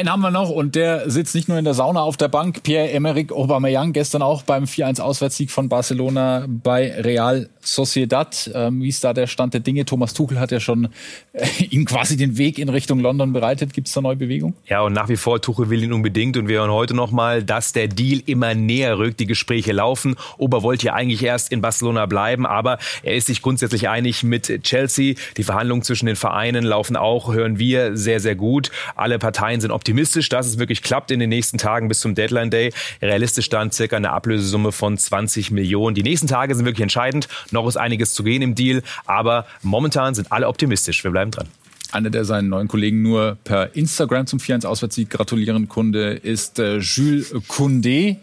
Einen 0.00 0.10
haben 0.10 0.22
wir 0.22 0.30
noch 0.30 0.48
und 0.48 0.76
der 0.76 1.10
sitzt 1.10 1.34
nicht 1.34 1.50
nur 1.50 1.58
in 1.58 1.66
der 1.66 1.74
Sauna 1.74 2.00
auf 2.00 2.16
der 2.16 2.28
Bank. 2.28 2.62
Pierre-Emerick 2.62 3.32
Aubameyang 3.32 3.92
gestern 3.92 4.22
auch 4.22 4.42
beim 4.42 4.64
4-1 4.64 5.02
Auswärtssieg 5.02 5.50
von 5.50 5.68
Barcelona 5.68 6.46
bei 6.48 6.98
Real 7.02 7.50
Sociedad. 7.60 8.50
Ähm, 8.54 8.82
wie 8.82 8.88
ist 8.88 9.04
da 9.04 9.12
der 9.12 9.26
Stand 9.26 9.52
der 9.52 9.60
Dinge? 9.60 9.84
Thomas 9.84 10.14
Tuchel 10.14 10.40
hat 10.40 10.50
ja 10.50 10.60
schon 10.60 10.88
äh, 11.34 11.46
ihm 11.70 11.84
quasi 11.84 12.16
den 12.16 12.38
Weg 12.38 12.58
in 12.58 12.68
Richtung 12.70 13.00
London 13.00 13.32
bereitet. 13.32 13.74
Gibt 13.74 13.88
es 13.88 13.94
da 13.94 14.00
neue 14.00 14.16
Bewegung? 14.16 14.54
Ja, 14.66 14.80
und 14.80 14.94
nach 14.94 15.08
wie 15.10 15.16
vor 15.16 15.42
Tuchel 15.42 15.68
will 15.68 15.82
ihn 15.82 15.92
unbedingt 15.92 16.38
und 16.38 16.48
wir 16.48 16.60
hören 16.60 16.70
heute 16.70 16.94
nochmal, 16.94 17.42
dass 17.42 17.72
der 17.72 17.88
Deal 17.88 18.22
immer 18.24 18.54
näher 18.54 18.98
rückt. 18.98 19.20
Die 19.20 19.26
Gespräche 19.26 19.72
laufen. 19.72 20.16
Ober 20.38 20.62
wollte 20.62 20.86
ja 20.86 20.94
eigentlich 20.94 21.22
erst 21.22 21.52
in 21.52 21.60
Barcelona 21.60 22.06
bleiben, 22.06 22.46
aber 22.46 22.78
er 23.02 23.14
ist 23.14 23.26
sich 23.26 23.42
grundsätzlich 23.42 23.88
einig 23.90 24.22
mit 24.22 24.62
Chelsea. 24.62 25.14
Die 25.36 25.44
Verhandlungen 25.44 25.82
zwischen 25.82 26.06
den 26.06 26.16
Vereinen 26.16 26.64
laufen 26.64 26.96
auch, 26.96 27.32
hören 27.34 27.58
wir, 27.58 27.96
sehr, 27.96 28.20
sehr 28.20 28.34
gut. 28.34 28.70
Alle 28.96 29.18
Parteien 29.18 29.60
sind 29.60 29.70
optimistisch, 29.70 29.89
dass 30.28 30.46
es 30.46 30.58
wirklich 30.58 30.82
klappt 30.82 31.10
in 31.10 31.20
den 31.20 31.28
nächsten 31.28 31.58
Tagen 31.58 31.88
bis 31.88 32.00
zum 32.00 32.14
Deadline 32.14 32.50
Day. 32.50 32.72
Realistisch 33.02 33.46
stand 33.46 33.74
circa 33.74 33.96
eine 33.96 34.10
Ablösesumme 34.10 34.72
von 34.72 34.96
20 34.96 35.50
Millionen. 35.50 35.94
Die 35.94 36.02
nächsten 36.02 36.26
Tage 36.26 36.54
sind 36.54 36.64
wirklich 36.64 36.82
entscheidend. 36.82 37.28
Noch 37.50 37.66
ist 37.66 37.76
einiges 37.76 38.14
zu 38.14 38.22
gehen 38.22 38.42
im 38.42 38.54
Deal, 38.54 38.82
aber 39.06 39.46
momentan 39.62 40.14
sind 40.14 40.32
alle 40.32 40.48
optimistisch. 40.48 41.04
Wir 41.04 41.10
bleiben 41.10 41.30
dran. 41.30 41.48
Einer, 41.92 42.10
der 42.10 42.24
seinen 42.24 42.48
neuen 42.48 42.68
Kollegen 42.68 43.02
nur 43.02 43.36
per 43.42 43.74
Instagram 43.74 44.26
zum 44.26 44.38
4-1-Auswärtssieg 44.38 45.10
gratulieren 45.10 45.68
konnte, 45.68 46.20
ist 46.22 46.58
äh, 46.58 46.78
Jules 46.78 47.34
Koundé. 47.48 48.16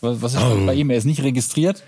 Was, 0.00 0.22
was 0.22 0.34
ist 0.34 0.42
oh. 0.42 0.66
bei 0.66 0.74
ihm? 0.74 0.90
Er 0.90 0.96
ist 0.96 1.04
nicht 1.04 1.22
registriert. 1.22 1.84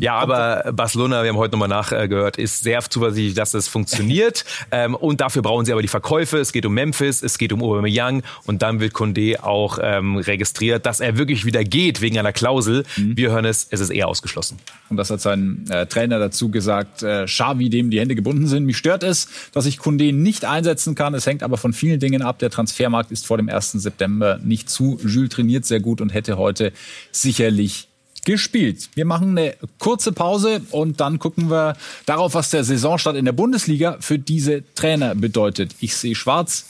Ja, 0.00 0.14
aber 0.14 0.72
Barcelona, 0.72 1.22
wir 1.22 1.30
haben 1.30 1.36
heute 1.36 1.52
nochmal 1.52 1.68
nachgehört, 1.68 2.36
ist 2.36 2.62
sehr 2.62 2.80
zuversichtlich, 2.82 3.34
dass 3.34 3.54
es 3.54 3.68
funktioniert. 3.68 4.44
ähm, 4.70 4.94
und 4.94 5.20
dafür 5.20 5.42
brauchen 5.42 5.64
sie 5.64 5.72
aber 5.72 5.82
die 5.82 5.88
Verkäufe. 5.88 6.38
Es 6.38 6.52
geht 6.52 6.66
um 6.66 6.74
Memphis, 6.74 7.22
es 7.22 7.38
geht 7.38 7.52
um 7.52 7.62
Aubameyang 7.62 8.22
und 8.44 8.62
dann 8.62 8.80
wird 8.80 8.94
Condé 8.94 9.40
auch 9.40 9.78
ähm, 9.80 10.16
registriert, 10.16 10.86
dass 10.86 11.00
er 11.00 11.16
wirklich 11.16 11.44
wieder 11.44 11.64
geht 11.64 12.00
wegen 12.00 12.18
einer 12.18 12.32
Klausel. 12.32 12.84
Mhm. 12.96 13.16
Wir 13.16 13.30
hören 13.30 13.44
es, 13.44 13.66
es 13.70 13.80
ist 13.80 13.90
eher 13.90 14.08
ausgeschlossen. 14.08 14.58
Und 14.88 14.96
das 14.96 15.10
hat 15.10 15.20
sein 15.20 15.64
äh, 15.70 15.86
Trainer 15.86 16.18
dazu 16.18 16.50
gesagt, 16.50 17.02
äh, 17.02 17.26
Xavi, 17.26 17.70
dem 17.70 17.90
die 17.90 18.00
Hände 18.00 18.14
gebunden 18.14 18.46
sind. 18.46 18.64
Mich 18.64 18.76
stört 18.76 19.02
es, 19.02 19.28
dass 19.52 19.66
ich 19.66 19.78
Condé 19.78 20.12
nicht 20.12 20.44
einsetzen 20.44 20.94
kann. 20.94 21.14
Es 21.14 21.26
hängt 21.26 21.42
aber 21.42 21.56
von 21.56 21.72
vielen 21.72 22.00
Dingen 22.00 22.22
ab. 22.22 22.38
Der 22.40 22.50
Transfermarkt 22.50 23.12
ist 23.12 23.26
vor 23.26 23.36
dem 23.36 23.48
1. 23.48 23.72
September 23.72 24.38
nicht 24.42 24.68
zu. 24.68 24.98
Jules 25.04 25.30
trainiert 25.30 25.64
sehr 25.64 25.80
gut 25.80 26.00
und 26.00 26.12
hätte 26.12 26.36
heute 26.36 26.72
sicherlich 27.10 27.88
gespielt. 28.24 28.88
Wir 28.94 29.04
machen 29.04 29.36
eine 29.36 29.56
kurze 29.78 30.12
Pause 30.12 30.62
und 30.70 31.00
dann 31.00 31.18
gucken 31.18 31.50
wir 31.50 31.76
darauf, 32.06 32.34
was 32.34 32.50
der 32.50 32.64
Saisonstart 32.64 33.16
in 33.16 33.24
der 33.24 33.32
Bundesliga 33.32 33.96
für 34.00 34.18
diese 34.18 34.62
Trainer 34.74 35.14
bedeutet. 35.14 35.74
Ich 35.80 35.96
sehe 35.96 36.14
schwarz. 36.14 36.66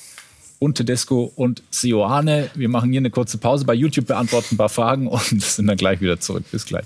Und 0.59 0.76
Tedesco 0.76 1.32
und 1.35 1.61
Sioane. 1.71 2.49
Wir 2.54 2.68
machen 2.68 2.92
hier 2.92 3.00
eine 3.00 3.11
kurze 3.11 3.37
Pause. 3.37 3.64
Bei 3.64 3.75
YouTube 3.75 4.06
beantworten 4.06 4.54
ein 4.54 4.59
paar 4.59 4.68
Fragen 4.68 5.09
und 5.09 5.21
sind 5.42 5.66
dann 5.66 5.76
gleich 5.76 6.00
wieder 6.00 6.21
zurück. 6.21 6.44
Bis 6.52 6.64
gleich. 6.64 6.85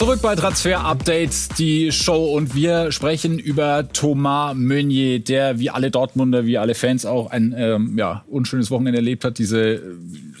Zurück 0.00 0.22
bei 0.22 0.34
Transfer 0.34 0.80
Update, 0.80 1.58
die 1.58 1.92
Show 1.92 2.34
und 2.34 2.54
wir 2.54 2.90
sprechen 2.90 3.38
über 3.38 3.86
Thomas 3.92 4.54
Meunier, 4.56 5.18
der 5.18 5.58
wie 5.58 5.68
alle 5.68 5.90
Dortmunder, 5.90 6.46
wie 6.46 6.56
alle 6.56 6.74
Fans 6.74 7.04
auch 7.04 7.30
ein 7.30 7.54
ähm, 7.54 7.98
ja, 7.98 8.24
unschönes 8.26 8.70
Wochenende 8.70 8.96
erlebt 8.96 9.26
hat. 9.26 9.36
Diese 9.36 9.82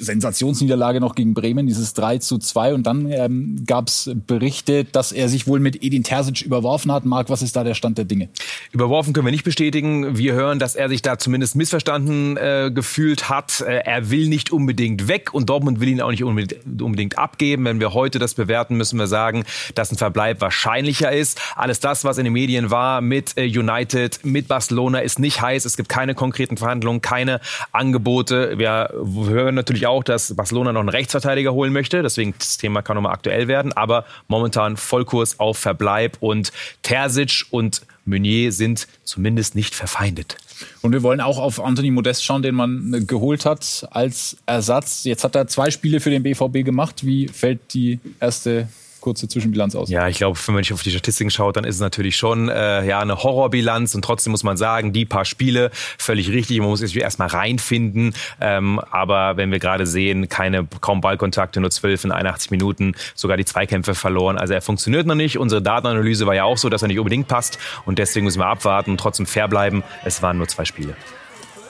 Sensationsniederlage 0.00 1.00
noch 1.00 1.14
gegen 1.14 1.34
Bremen, 1.34 1.66
dieses 1.66 1.94
3 1.94 2.18
zu 2.18 2.38
2 2.38 2.74
und 2.74 2.86
dann 2.86 3.10
ähm, 3.10 3.62
gab 3.66 3.88
es 3.88 4.10
Berichte, 4.26 4.84
dass 4.84 5.12
er 5.12 5.28
sich 5.28 5.46
wohl 5.46 5.60
mit 5.60 5.82
Edin 5.82 6.02
Terzic 6.02 6.42
überworfen 6.42 6.90
hat. 6.90 7.04
Marc, 7.04 7.28
was 7.30 7.42
ist 7.42 7.54
da 7.56 7.64
der 7.64 7.74
Stand 7.74 7.98
der 7.98 8.06
Dinge? 8.06 8.28
Überworfen 8.72 9.12
können 9.12 9.26
wir 9.26 9.30
nicht 9.30 9.44
bestätigen. 9.44 10.16
Wir 10.16 10.32
hören, 10.32 10.58
dass 10.58 10.74
er 10.74 10.88
sich 10.88 11.02
da 11.02 11.18
zumindest 11.18 11.56
missverstanden 11.56 12.36
äh, 12.36 12.70
gefühlt 12.74 13.28
hat. 13.28 13.60
Äh, 13.60 13.82
er 13.84 14.10
will 14.10 14.28
nicht 14.28 14.50
unbedingt 14.50 15.08
weg 15.08 15.34
und 15.34 15.50
Dortmund 15.50 15.80
will 15.80 15.88
ihn 15.88 16.00
auch 16.00 16.10
nicht 16.10 16.24
unbedingt, 16.24 16.80
unbedingt 16.80 17.18
abgeben. 17.18 17.64
Wenn 17.64 17.80
wir 17.80 17.92
heute 17.92 18.18
das 18.18 18.34
bewerten, 18.34 18.76
müssen 18.76 18.98
wir 18.98 19.06
sagen, 19.06 19.44
dass 19.74 19.92
ein 19.92 19.96
Verbleib 19.96 20.40
wahrscheinlicher 20.40 21.12
ist. 21.12 21.40
Alles 21.56 21.80
das, 21.80 22.04
was 22.04 22.18
in 22.18 22.24
den 22.24 22.32
Medien 22.32 22.70
war 22.70 23.00
mit 23.00 23.36
äh, 23.36 23.44
United, 23.44 24.24
mit 24.24 24.48
Barcelona, 24.48 25.00
ist 25.00 25.18
nicht 25.18 25.42
heiß. 25.42 25.64
Es 25.64 25.76
gibt 25.76 25.88
keine 25.88 26.14
konkreten 26.14 26.56
Verhandlungen, 26.56 27.00
keine 27.00 27.40
Angebote. 27.72 28.58
Wir 28.58 28.90
hören 28.94 29.54
natürlich 29.54 29.86
auch, 29.86 29.89
dass 29.98 30.34
Barcelona 30.34 30.72
noch 30.72 30.80
einen 30.80 30.88
Rechtsverteidiger 30.88 31.52
holen 31.52 31.72
möchte. 31.72 32.02
Deswegen 32.02 32.34
das 32.38 32.56
Thema 32.56 32.82
kann 32.82 32.94
nochmal 32.94 33.12
aktuell 33.12 33.48
werden. 33.48 33.72
Aber 33.72 34.04
momentan 34.28 34.76
Vollkurs 34.76 35.40
auf 35.40 35.58
Verbleib 35.58 36.18
und 36.20 36.52
Terzic 36.82 37.46
und 37.50 37.82
Meunier 38.04 38.52
sind 38.52 38.86
zumindest 39.04 39.54
nicht 39.54 39.74
verfeindet. 39.74 40.36
Und 40.82 40.92
wir 40.92 41.02
wollen 41.02 41.20
auch 41.20 41.38
auf 41.38 41.62
Anthony 41.62 41.90
Modest 41.90 42.24
schauen, 42.24 42.42
den 42.42 42.54
man 42.54 43.06
geholt 43.06 43.46
hat 43.46 43.88
als 43.90 44.36
Ersatz. 44.46 45.04
Jetzt 45.04 45.24
hat 45.24 45.34
er 45.34 45.46
zwei 45.46 45.70
Spiele 45.70 46.00
für 46.00 46.10
den 46.10 46.22
BVB 46.22 46.64
gemacht. 46.64 47.04
Wie 47.04 47.28
fällt 47.28 47.74
die 47.74 47.98
erste 48.20 48.68
kurze 49.00 49.28
Zwischenbilanz 49.28 49.74
aus? 49.74 49.90
Ja, 49.90 50.08
ich 50.08 50.18
glaube, 50.18 50.38
wenn 50.46 50.54
nicht 50.56 50.72
auf 50.72 50.82
die 50.82 50.90
Statistiken 50.90 51.30
schaut, 51.30 51.56
dann 51.56 51.64
ist 51.64 51.76
es 51.76 51.80
natürlich 51.80 52.16
schon 52.16 52.48
äh, 52.48 52.86
ja 52.86 53.00
eine 53.00 53.22
Horrorbilanz 53.22 53.94
und 53.94 54.04
trotzdem 54.04 54.30
muss 54.30 54.42
man 54.42 54.56
sagen, 54.56 54.92
die 54.92 55.04
paar 55.04 55.24
Spiele 55.24 55.70
völlig 55.98 56.30
richtig. 56.30 56.58
Man 56.58 56.68
muss 56.68 56.80
sich 56.80 56.96
erstmal 56.96 57.28
reinfinden. 57.28 58.14
Ähm, 58.40 58.80
aber 58.90 59.36
wenn 59.36 59.50
wir 59.50 59.58
gerade 59.58 59.86
sehen, 59.86 60.28
keine 60.28 60.66
kaum 60.80 61.00
Ballkontakte, 61.00 61.60
nur 61.60 61.70
12 61.70 62.04
in 62.04 62.12
81 62.12 62.50
Minuten, 62.50 62.94
sogar 63.14 63.36
die 63.36 63.44
Zweikämpfe 63.44 63.94
verloren. 63.94 64.38
Also 64.38 64.54
er 64.54 64.62
funktioniert 64.62 65.06
noch 65.06 65.14
nicht. 65.14 65.38
Unsere 65.38 65.62
Datenanalyse 65.62 66.26
war 66.26 66.34
ja 66.34 66.44
auch 66.44 66.58
so, 66.58 66.68
dass 66.68 66.82
er 66.82 66.88
nicht 66.88 66.98
unbedingt 66.98 67.28
passt 67.28 67.58
und 67.84 67.98
deswegen 67.98 68.24
müssen 68.24 68.40
wir 68.40 68.46
abwarten 68.46 68.92
und 68.92 68.98
trotzdem 68.98 69.26
fair 69.26 69.48
bleiben. 69.48 69.82
Es 70.04 70.22
waren 70.22 70.38
nur 70.38 70.48
zwei 70.48 70.64
Spiele. 70.64 70.94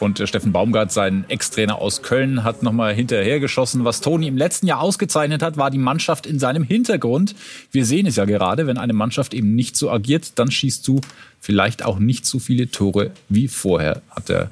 Und 0.01 0.19
äh, 0.19 0.27
Steffen 0.27 0.53
Baumgart, 0.53 0.91
sein 0.91 1.25
Ex-Trainer 1.29 1.77
aus 1.77 2.03
Köln, 2.03 2.43
hat 2.43 2.63
nochmal 2.63 2.95
hinterhergeschossen. 2.95 3.85
Was 3.85 4.01
Toni 4.01 4.27
im 4.27 4.37
letzten 4.37 4.67
Jahr 4.67 4.81
ausgezeichnet 4.81 5.43
hat, 5.43 5.57
war 5.57 5.71
die 5.71 5.79
Mannschaft 5.79 6.27
in 6.27 6.39
seinem 6.39 6.65
Hintergrund. 6.65 7.35
Wir 7.71 7.85
sehen 7.85 8.07
es 8.07 8.17
ja 8.17 8.25
gerade, 8.25 8.67
wenn 8.67 8.79
eine 8.79 8.95
Mannschaft 8.95 9.35
eben 9.35 9.55
nicht 9.55 9.77
so 9.77 9.91
agiert, 9.91 10.33
dann 10.39 10.51
schießt 10.51 10.87
du 10.89 11.01
vielleicht 11.39 11.85
auch 11.85 11.99
nicht 11.99 12.27
so 12.27 12.39
viele 12.39 12.71
Tore 12.71 13.13
wie 13.29 13.49
vorher, 13.49 14.03
hat 14.11 14.31
er 14.31 14.51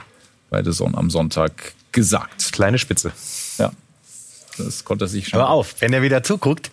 bei 0.50 0.62
der 0.62 0.72
Sonne 0.72 0.96
am 0.96 1.10
Sonntag 1.10 1.72
gesagt. 1.92 2.52
Kleine 2.52 2.78
Spitze. 2.78 3.12
Das 4.58 4.84
konnte 4.84 5.04
er 5.04 5.08
sich 5.08 5.28
schon. 5.28 5.38
Hör 5.38 5.50
auf, 5.50 5.76
wenn 5.80 5.92
er 5.92 6.02
wieder 6.02 6.22
zuguckt, 6.22 6.70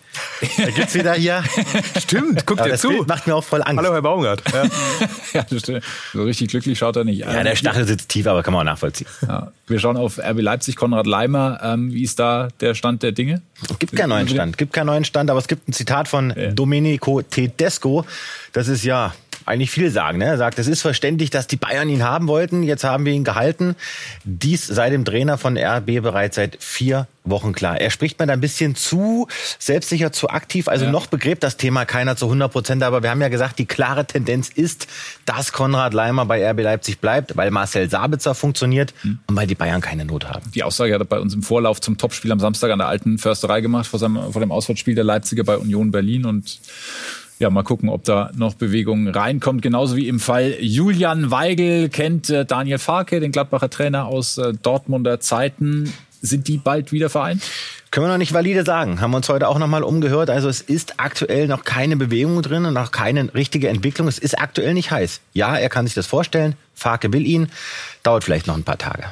da 0.58 0.70
gibt's 0.70 0.94
wieder 0.94 1.14
hier. 1.14 1.44
stimmt, 1.98 2.46
guckt 2.46 2.60
er 2.60 2.76
zu. 2.76 2.88
Bild 2.88 3.08
macht 3.08 3.26
mir 3.26 3.34
auch 3.34 3.44
voll 3.44 3.62
Angst. 3.62 3.78
Hallo, 3.78 3.92
Herr 3.92 4.02
Baumgart. 4.02 4.42
Ja. 4.52 4.64
ja, 5.34 5.46
das 5.48 5.60
stimmt. 5.60 5.84
So 6.12 6.24
richtig 6.24 6.48
glücklich 6.48 6.78
schaut 6.78 6.96
er 6.96 7.04
nicht. 7.04 7.20
Ja, 7.20 7.42
der 7.42 7.56
Stachel 7.56 7.86
sitzt 7.86 8.08
tief, 8.08 8.26
aber 8.26 8.42
kann 8.42 8.52
man 8.52 8.66
auch 8.66 8.72
nachvollziehen. 8.72 9.06
Ja. 9.26 9.52
Wir 9.66 9.78
schauen 9.78 9.96
auf 9.96 10.18
RB 10.18 10.40
Leipzig, 10.40 10.76
Konrad 10.76 11.06
Leimer. 11.06 11.60
Ähm, 11.62 11.92
wie 11.92 12.02
ist 12.02 12.18
da 12.18 12.48
der 12.60 12.74
Stand 12.74 13.02
der 13.02 13.12
Dinge? 13.12 13.42
Es 13.70 13.78
gibt 13.78 13.96
keinen 13.96 14.10
neuen 14.10 14.28
Stand, 14.28 14.58
gibt 14.58 14.72
keinen 14.72 14.86
neuen 14.86 15.04
Stand, 15.04 15.30
aber 15.30 15.38
es 15.38 15.48
gibt 15.48 15.68
ein 15.68 15.72
Zitat 15.72 16.08
von 16.08 16.32
ja. 16.36 16.50
Domenico 16.50 17.22
Tedesco. 17.22 18.04
Das 18.52 18.68
ist 18.68 18.84
ja 18.84 19.14
eigentlich 19.46 19.70
viel 19.70 19.90
sagen. 19.90 20.18
Ne? 20.18 20.24
Er 20.24 20.38
sagt, 20.38 20.58
es 20.58 20.66
ist 20.66 20.82
verständlich, 20.82 21.30
dass 21.30 21.46
die 21.46 21.56
Bayern 21.56 21.88
ihn 21.88 22.02
haben 22.02 22.26
wollten. 22.26 22.62
Jetzt 22.64 22.84
haben 22.84 23.04
wir 23.04 23.12
ihn 23.12 23.24
gehalten. 23.24 23.76
Dies 24.24 24.66
sei 24.66 24.90
dem 24.90 25.04
Trainer 25.04 25.38
von 25.38 25.56
RB 25.56 26.02
bereits 26.02 26.36
seit 26.36 26.58
vier 26.60 27.06
Wochen 27.24 27.52
klar. 27.52 27.80
Er 27.80 27.90
spricht 27.90 28.18
mir 28.18 28.26
da 28.26 28.32
ein 28.32 28.40
bisschen 28.40 28.74
zu 28.74 29.28
selbstsicher, 29.58 30.12
zu 30.12 30.30
aktiv. 30.30 30.68
Also 30.68 30.84
ja. 30.86 30.90
noch 30.90 31.06
begräbt 31.06 31.42
das 31.42 31.56
Thema 31.56 31.84
keiner 31.84 32.16
zu 32.16 32.26
100 32.26 32.50
Prozent. 32.50 32.82
Aber 32.82 33.02
wir 33.02 33.10
haben 33.10 33.20
ja 33.20 33.28
gesagt, 33.28 33.58
die 33.58 33.66
klare 33.66 34.04
Tendenz 34.04 34.48
ist, 34.48 34.88
dass 35.24 35.52
Konrad 35.52 35.94
Leimer 35.94 36.26
bei 36.26 36.48
RB 36.50 36.62
Leipzig 36.62 37.00
bleibt, 37.00 37.36
weil 37.36 37.50
Marcel 37.50 37.88
Sabitzer 37.88 38.34
funktioniert 38.34 38.94
mhm. 39.02 39.20
und 39.26 39.36
weil 39.36 39.46
die 39.46 39.54
Bayern 39.54 39.80
keine 39.80 40.04
Not 40.04 40.28
haben. 40.28 40.50
Die 40.54 40.64
Aussage 40.64 40.92
hat 40.92 41.00
er 41.00 41.06
bei 41.06 41.20
uns 41.20 41.34
im 41.34 41.42
Vorlauf 41.42 41.80
zum 41.80 41.98
Topspiel 41.98 42.32
am 42.32 42.40
Samstag 42.40 42.72
an 42.72 42.78
der 42.78 42.88
alten 42.88 43.18
Försterei 43.18 43.60
gemacht, 43.60 43.86
vor, 43.86 44.00
seinem, 44.00 44.32
vor 44.32 44.40
dem 44.40 44.50
Auswärtsspiel 44.50 44.96
der 44.96 45.04
Leipziger 45.04 45.44
bei 45.44 45.56
Union 45.56 45.92
Berlin. 45.92 46.24
Und 46.24 46.60
ja, 47.38 47.50
mal 47.50 47.62
gucken, 47.62 47.88
ob 47.88 48.04
da 48.04 48.30
noch 48.34 48.54
Bewegung 48.54 49.08
reinkommt. 49.08 49.60
Genauso 49.62 49.96
wie 49.96 50.08
im 50.08 50.20
Fall 50.20 50.56
Julian 50.60 51.30
Weigel 51.30 51.88
kennt 51.88 52.30
äh, 52.30 52.46
Daniel 52.46 52.78
Farke, 52.78 53.20
den 53.20 53.32
Gladbacher 53.32 53.68
Trainer 53.68 54.06
aus 54.06 54.38
äh, 54.38 54.54
Dortmunder 54.54 55.20
Zeiten. 55.20 55.92
Sind 56.22 56.48
die 56.48 56.56
bald 56.56 56.92
wieder 56.92 57.10
vereint? 57.10 57.42
Können 57.90 58.06
wir 58.06 58.10
noch 58.10 58.18
nicht 58.18 58.32
valide 58.32 58.64
sagen. 58.64 59.00
Haben 59.00 59.10
wir 59.10 59.18
uns 59.18 59.28
heute 59.28 59.48
auch 59.48 59.58
noch 59.58 59.68
mal 59.68 59.82
umgehört. 59.82 60.30
Also 60.30 60.48
es 60.48 60.60
ist 60.60 60.98
aktuell 60.98 61.46
noch 61.46 61.64
keine 61.64 61.96
Bewegung 61.96 62.40
drin 62.42 62.64
und 62.64 62.74
noch 62.74 62.90
keine 62.90 63.32
richtige 63.34 63.68
Entwicklung. 63.68 64.08
Es 64.08 64.18
ist 64.18 64.38
aktuell 64.38 64.74
nicht 64.74 64.90
heiß. 64.90 65.20
Ja, 65.34 65.56
er 65.56 65.68
kann 65.68 65.86
sich 65.86 65.94
das 65.94 66.06
vorstellen. 66.06 66.56
Farke 66.74 67.12
will 67.12 67.26
ihn. 67.26 67.48
Dauert 68.02 68.24
vielleicht 68.24 68.46
noch 68.46 68.56
ein 68.56 68.64
paar 68.64 68.78
Tage. 68.78 69.04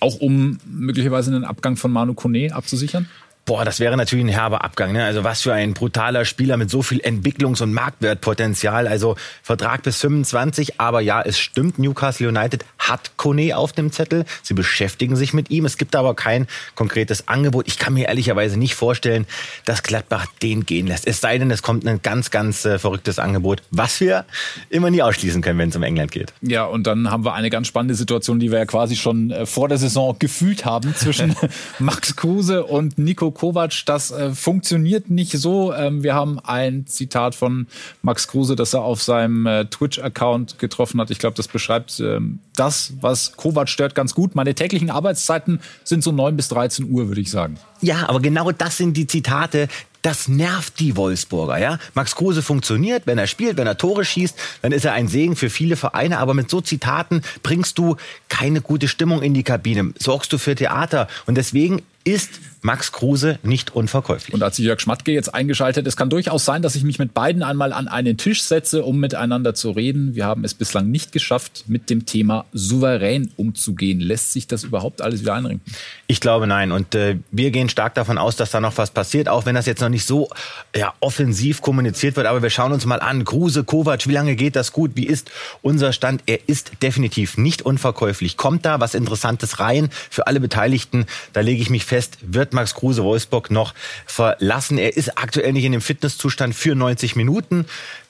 Auch 0.00 0.20
um 0.20 0.58
möglicherweise 0.64 1.34
einen 1.34 1.44
Abgang 1.44 1.76
von 1.76 1.90
Manu 1.90 2.14
Kone 2.14 2.54
abzusichern? 2.54 3.08
Boah, 3.46 3.66
das 3.66 3.78
wäre 3.78 3.94
natürlich 3.98 4.24
ein 4.24 4.28
herber 4.28 4.64
Abgang. 4.64 4.92
Ne? 4.92 5.04
Also 5.04 5.22
was 5.22 5.42
für 5.42 5.52
ein 5.52 5.74
brutaler 5.74 6.24
Spieler 6.24 6.56
mit 6.56 6.70
so 6.70 6.80
viel 6.80 7.00
Entwicklungs- 7.00 7.62
und 7.62 7.74
Marktwertpotenzial. 7.74 8.88
Also 8.88 9.16
Vertrag 9.42 9.82
bis 9.82 9.98
25. 10.00 10.80
Aber 10.80 11.02
ja, 11.02 11.20
es 11.20 11.38
stimmt, 11.38 11.78
Newcastle 11.78 12.28
United 12.28 12.64
hat 12.78 13.18
Kone 13.18 13.54
auf 13.54 13.72
dem 13.72 13.92
Zettel. 13.92 14.24
Sie 14.42 14.54
beschäftigen 14.54 15.14
sich 15.16 15.34
mit 15.34 15.50
ihm. 15.50 15.66
Es 15.66 15.76
gibt 15.76 15.94
aber 15.94 16.14
kein 16.14 16.46
konkretes 16.74 17.28
Angebot. 17.28 17.68
Ich 17.68 17.78
kann 17.78 17.92
mir 17.92 18.08
ehrlicherweise 18.08 18.58
nicht 18.58 18.76
vorstellen, 18.76 19.26
dass 19.66 19.82
Gladbach 19.82 20.26
den 20.42 20.64
gehen 20.64 20.86
lässt. 20.86 21.06
Es 21.06 21.20
sei 21.20 21.36
denn, 21.36 21.50
es 21.50 21.60
kommt 21.60 21.86
ein 21.86 22.00
ganz, 22.00 22.30
ganz 22.30 22.64
äh, 22.64 22.78
verrücktes 22.78 23.18
Angebot, 23.18 23.62
was 23.70 24.00
wir 24.00 24.24
immer 24.70 24.90
nie 24.90 25.02
ausschließen 25.02 25.42
können, 25.42 25.58
wenn 25.58 25.68
es 25.68 25.76
um 25.76 25.82
England 25.82 26.12
geht. 26.12 26.32
Ja, 26.40 26.64
und 26.64 26.86
dann 26.86 27.10
haben 27.10 27.26
wir 27.26 27.34
eine 27.34 27.50
ganz 27.50 27.66
spannende 27.66 27.94
Situation, 27.94 28.40
die 28.40 28.50
wir 28.50 28.60
ja 28.60 28.66
quasi 28.66 28.96
schon 28.96 29.30
äh, 29.30 29.44
vor 29.44 29.68
der 29.68 29.76
Saison 29.76 30.16
gefühlt 30.18 30.64
haben 30.64 30.94
zwischen 30.94 31.36
Max 31.78 32.16
Kruse 32.16 32.64
und 32.64 32.96
Nico 32.96 33.33
Kovac, 33.34 33.84
das 33.86 34.10
äh, 34.10 34.30
funktioniert 34.30 35.10
nicht 35.10 35.32
so. 35.32 35.72
Ähm, 35.72 36.02
wir 36.02 36.14
haben 36.14 36.38
ein 36.40 36.86
Zitat 36.86 37.34
von 37.34 37.66
Max 38.02 38.28
Kruse, 38.28 38.56
das 38.56 38.74
er 38.74 38.82
auf 38.82 39.02
seinem 39.02 39.46
äh, 39.46 39.66
Twitch-Account 39.66 40.58
getroffen 40.58 41.00
hat. 41.00 41.10
Ich 41.10 41.18
glaube, 41.18 41.36
das 41.36 41.48
beschreibt 41.48 42.00
ähm, 42.00 42.38
das, 42.56 42.94
was 43.00 43.36
Kovac 43.36 43.68
stört, 43.68 43.94
ganz 43.94 44.14
gut. 44.14 44.34
Meine 44.34 44.54
täglichen 44.54 44.90
Arbeitszeiten 44.90 45.60
sind 45.82 46.02
so 46.02 46.12
9 46.12 46.36
bis 46.36 46.48
13 46.48 46.90
Uhr, 46.90 47.08
würde 47.08 47.20
ich 47.20 47.30
sagen. 47.30 47.58
Ja, 47.80 48.08
aber 48.08 48.20
genau 48.20 48.50
das 48.52 48.76
sind 48.78 48.96
die 48.96 49.06
Zitate, 49.06 49.68
das 50.04 50.28
nervt 50.28 50.80
die 50.80 50.96
Wolfsburger, 50.96 51.56
ja. 51.58 51.78
Max 51.94 52.14
Kruse 52.14 52.42
funktioniert, 52.42 53.06
wenn 53.06 53.16
er 53.16 53.26
spielt, 53.26 53.56
wenn 53.56 53.66
er 53.66 53.78
Tore 53.78 54.04
schießt, 54.04 54.36
dann 54.60 54.70
ist 54.70 54.84
er 54.84 54.92
ein 54.92 55.08
Segen 55.08 55.34
für 55.34 55.48
viele 55.48 55.76
Vereine, 55.76 56.18
aber 56.18 56.34
mit 56.34 56.50
so 56.50 56.60
Zitaten 56.60 57.22
bringst 57.42 57.78
du 57.78 57.96
keine 58.28 58.60
gute 58.60 58.86
Stimmung 58.86 59.22
in 59.22 59.32
die 59.32 59.44
Kabine, 59.44 59.94
sorgst 59.98 60.30
du 60.34 60.36
für 60.36 60.54
Theater 60.54 61.08
und 61.24 61.36
deswegen 61.36 61.80
ist 62.04 62.40
Max 62.64 62.92
Kruse 62.92 63.38
nicht 63.42 63.74
unverkäuflich. 63.76 64.32
Und 64.32 64.42
als 64.42 64.56
Jörg 64.56 64.80
Schmatke 64.80 65.12
jetzt 65.12 65.34
eingeschaltet, 65.34 65.86
es 65.86 65.96
kann 65.96 66.08
durchaus 66.08 66.46
sein, 66.46 66.62
dass 66.62 66.74
ich 66.74 66.82
mich 66.82 66.98
mit 66.98 67.12
beiden 67.12 67.42
einmal 67.42 67.74
an 67.74 67.88
einen 67.88 68.16
Tisch 68.16 68.42
setze, 68.42 68.84
um 68.84 68.98
miteinander 68.98 69.54
zu 69.54 69.70
reden. 69.70 70.14
Wir 70.14 70.24
haben 70.24 70.44
es 70.44 70.54
bislang 70.54 70.90
nicht 70.90 71.12
geschafft, 71.12 71.64
mit 71.66 71.90
dem 71.90 72.06
Thema 72.06 72.46
souverän 72.54 73.30
umzugehen. 73.36 74.00
Lässt 74.00 74.32
sich 74.32 74.46
das 74.46 74.64
überhaupt 74.64 75.02
alles 75.02 75.20
wieder 75.20 75.34
einringen? 75.34 75.60
Ich 76.06 76.20
glaube 76.20 76.46
nein. 76.46 76.72
Und 76.72 76.94
äh, 76.94 77.18
wir 77.30 77.50
gehen 77.50 77.68
stark 77.68 77.94
davon 77.96 78.16
aus, 78.16 78.36
dass 78.36 78.50
da 78.50 78.60
noch 78.60 78.78
was 78.78 78.90
passiert, 78.90 79.28
auch 79.28 79.44
wenn 79.44 79.54
das 79.54 79.66
jetzt 79.66 79.82
noch 79.82 79.90
nicht 79.90 80.06
so 80.06 80.30
ja, 80.74 80.94
offensiv 81.00 81.60
kommuniziert 81.60 82.16
wird. 82.16 82.26
Aber 82.26 82.42
wir 82.42 82.50
schauen 82.50 82.72
uns 82.72 82.86
mal 82.86 83.00
an. 83.00 83.26
Kruse, 83.26 83.64
Kovac, 83.64 84.08
wie 84.08 84.12
lange 84.12 84.36
geht 84.36 84.56
das 84.56 84.72
gut? 84.72 84.92
Wie 84.94 85.06
ist 85.06 85.30
unser 85.60 85.92
Stand? 85.92 86.22
Er 86.24 86.48
ist 86.48 86.72
definitiv 86.80 87.36
nicht 87.36 87.60
unverkäuflich. 87.60 88.38
Kommt 88.38 88.64
da 88.64 88.80
was 88.80 88.94
Interessantes 88.94 89.60
rein 89.60 89.90
für 90.08 90.26
alle 90.26 90.40
Beteiligten? 90.40 91.04
Da 91.34 91.40
lege 91.40 91.60
ich 91.60 91.68
mich 91.68 91.84
fest, 91.84 91.93
wird 92.22 92.52
Max 92.52 92.74
Kruse 92.74 93.04
Wolfsburg 93.04 93.50
noch 93.50 93.74
verlassen. 94.06 94.78
Er 94.78 94.96
ist 94.96 95.18
aktuell 95.18 95.52
nicht 95.52 95.64
in 95.64 95.72
dem 95.72 95.80
Fitnesszustand 95.80 96.54
für 96.54 96.74
90 96.74 97.16
Minuten. 97.16 97.66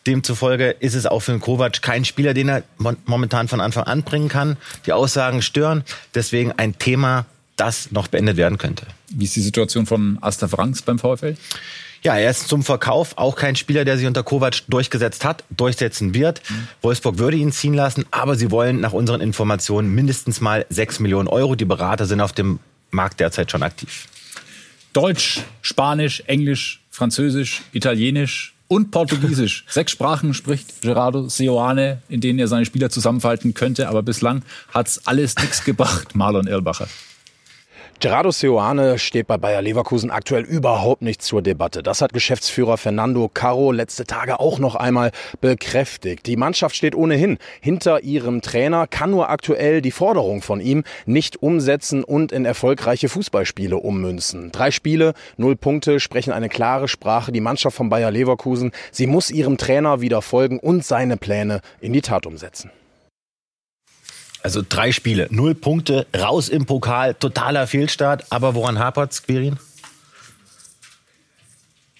Demzufolge 0.06 0.70
ist 0.70 0.94
es 0.94 1.06
auch 1.06 1.20
für 1.20 1.32
den 1.32 1.40
Kovac 1.40 1.82
kein 1.82 2.04
Spieler, 2.04 2.34
den 2.34 2.48
er 2.48 2.62
momentan 3.06 3.48
von 3.48 3.60
Anfang 3.60 3.84
an 3.84 4.02
bringen 4.02 4.28
kann. 4.28 4.56
Die 4.86 4.92
Aussagen 4.92 5.42
stören. 5.42 5.84
Deswegen 6.14 6.52
ein 6.52 6.78
Thema, 6.78 7.26
das 7.56 7.90
noch 7.92 8.08
beendet 8.08 8.36
werden 8.36 8.58
könnte. 8.58 8.86
Wie 9.10 9.24
ist 9.24 9.36
die 9.36 9.42
Situation 9.42 9.86
von 9.86 10.18
Asta 10.20 10.48
Franks 10.48 10.82
beim 10.82 10.98
VfL? 10.98 11.36
Ja, 12.02 12.16
er 12.16 12.30
ist 12.30 12.48
zum 12.48 12.62
Verkauf 12.62 13.16
auch 13.16 13.34
kein 13.34 13.56
Spieler, 13.56 13.86
der 13.86 13.96
sich 13.96 14.06
unter 14.06 14.22
Kovac 14.22 14.62
durchgesetzt 14.68 15.24
hat, 15.24 15.42
durchsetzen 15.48 16.14
wird. 16.14 16.42
Mhm. 16.50 16.68
Wolfsburg 16.82 17.16
würde 17.16 17.38
ihn 17.38 17.50
ziehen 17.50 17.72
lassen, 17.72 18.04
aber 18.10 18.36
sie 18.36 18.50
wollen 18.50 18.80
nach 18.80 18.92
unseren 18.92 19.22
Informationen 19.22 19.94
mindestens 19.94 20.42
mal 20.42 20.66
6 20.68 21.00
Millionen 21.00 21.28
Euro. 21.28 21.54
Die 21.54 21.64
Berater 21.64 22.04
sind 22.04 22.20
auf 22.20 22.32
dem 22.32 22.58
Markt 22.94 23.20
derzeit 23.20 23.50
schon 23.50 23.62
aktiv. 23.62 24.06
Deutsch, 24.92 25.40
Spanisch, 25.62 26.22
Englisch, 26.26 26.80
Französisch, 26.90 27.62
Italienisch 27.72 28.54
und 28.68 28.90
Portugiesisch. 28.90 29.64
Sechs 29.68 29.92
Sprachen 29.92 30.34
spricht 30.34 30.82
Gerardo 30.82 31.28
Seoane, 31.28 32.02
in 32.08 32.20
denen 32.20 32.38
er 32.38 32.48
seine 32.48 32.64
Spieler 32.64 32.90
zusammenfalten 32.90 33.54
könnte, 33.54 33.88
aber 33.88 34.02
bislang 34.02 34.42
hat's 34.72 35.06
alles 35.06 35.36
nichts 35.36 35.64
gebracht, 35.64 36.14
Marlon 36.14 36.46
Erlbacher. 36.46 36.88
Gerardo 38.04 38.32
Seoane 38.32 38.98
steht 38.98 39.26
bei 39.26 39.38
Bayer 39.38 39.62
Leverkusen 39.62 40.10
aktuell 40.10 40.42
überhaupt 40.42 41.00
nicht 41.00 41.22
zur 41.22 41.40
Debatte. 41.40 41.82
Das 41.82 42.02
hat 42.02 42.12
Geschäftsführer 42.12 42.76
Fernando 42.76 43.30
Caro 43.32 43.72
letzte 43.72 44.04
Tage 44.04 44.40
auch 44.40 44.58
noch 44.58 44.74
einmal 44.74 45.10
bekräftigt. 45.40 46.26
Die 46.26 46.36
Mannschaft 46.36 46.76
steht 46.76 46.94
ohnehin 46.94 47.38
hinter 47.62 48.02
ihrem 48.02 48.42
Trainer, 48.42 48.86
kann 48.86 49.10
nur 49.10 49.30
aktuell 49.30 49.80
die 49.80 49.90
Forderung 49.90 50.42
von 50.42 50.60
ihm 50.60 50.84
nicht 51.06 51.42
umsetzen 51.42 52.04
und 52.04 52.30
in 52.30 52.44
erfolgreiche 52.44 53.08
Fußballspiele 53.08 53.78
ummünzen. 53.78 54.52
Drei 54.52 54.70
Spiele, 54.70 55.14
null 55.38 55.56
Punkte, 55.56 55.98
sprechen 55.98 56.34
eine 56.34 56.50
klare 56.50 56.88
Sprache. 56.88 57.32
Die 57.32 57.40
Mannschaft 57.40 57.74
von 57.74 57.88
Bayer 57.88 58.10
Leverkusen, 58.10 58.72
sie 58.90 59.06
muss 59.06 59.30
ihrem 59.30 59.56
Trainer 59.56 60.02
wieder 60.02 60.20
folgen 60.20 60.58
und 60.58 60.84
seine 60.84 61.16
Pläne 61.16 61.62
in 61.80 61.94
die 61.94 62.02
Tat 62.02 62.26
umsetzen. 62.26 62.70
Also 64.44 64.62
drei 64.68 64.92
Spiele, 64.92 65.26
null 65.30 65.54
Punkte, 65.54 66.06
raus 66.14 66.50
im 66.50 66.66
Pokal, 66.66 67.14
totaler 67.14 67.66
Fehlstart. 67.66 68.26
Aber 68.28 68.54
woran 68.54 68.78
hapert's, 68.78 69.22
Quirin? 69.22 69.56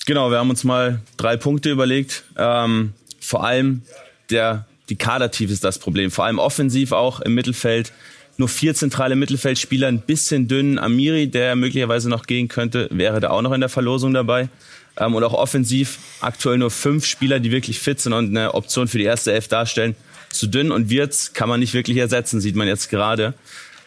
Genau, 0.04 0.30
wir 0.30 0.37
haben 0.37 0.50
uns 0.50 0.62
mal 0.62 1.00
drei 1.16 1.38
Punkte 1.38 1.70
überlegt. 1.70 2.24
Ähm, 2.37 2.92
vor 3.18 3.44
allem 3.44 3.80
der, 4.28 4.66
die 4.90 4.96
Kadertiefe 4.96 5.54
ist 5.54 5.64
das 5.64 5.78
Problem. 5.78 6.11
Vor 6.11 6.26
allem 6.26 6.38
offensiv 6.38 6.92
auch 6.92 7.20
im 7.20 7.35
Mittelfeld. 7.35 7.92
Nur 8.37 8.50
vier 8.50 8.74
zentrale 8.74 9.16
Mittelfeldspieler, 9.16 9.88
ein 9.88 10.02
bisschen 10.02 10.46
dünn. 10.46 10.78
Amiri, 10.78 11.28
der 11.28 11.57
möglicherweise 11.57 12.11
noch 12.11 12.26
gehen 12.26 12.48
könnte, 12.48 12.88
wäre 12.90 13.20
da 13.20 13.30
auch 13.30 13.40
noch 13.40 13.52
in 13.52 13.61
der 13.61 13.70
Verlosung 13.70 14.12
dabei. 14.12 14.50
Ähm, 14.98 15.14
und 15.14 15.24
auch 15.24 15.33
offensiv 15.33 15.98
aktuell 16.20 16.59
nur 16.59 16.70
fünf 16.70 17.07
Spieler, 17.07 17.40
die 17.40 17.50
wirklich 17.50 17.78
fit 17.78 18.02
sind 18.02 18.12
und 18.12 18.37
eine 18.37 18.52
Option 18.52 18.87
für 18.87 18.98
die 18.98 19.04
erste 19.04 19.33
Elf 19.33 19.48
darstellen 19.48 19.96
zu 20.35 20.47
dünn 20.47 20.70
und 20.70 20.90
Wirtz 20.90 21.33
kann 21.33 21.49
man 21.49 21.61
nicht 21.61 21.75
wirklich 21.75 21.97
ersetzen, 21.97 22.40
sieht 22.40 22.57
man 22.57 22.68
jetzt 22.68 22.90
gerade. 22.90 23.35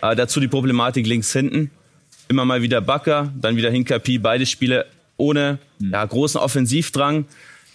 Äh, 0.02 0.16
dazu 0.16 0.40
die 0.40 0.48
Problematik 0.48 1.06
links 1.08 1.32
hinten. 1.32 1.72
Immer 2.28 2.46
mal 2.46 2.62
wieder 2.62 2.82
Bakker, 2.82 3.32
dann 3.40 3.56
wieder 3.56 3.72
Hinkapi, 3.72 4.18
beide 4.20 4.46
Spiele 4.46 4.86
ohne 5.18 5.60
ja, 5.80 6.04
großen 6.04 6.40
Offensivdrang. 6.40 7.26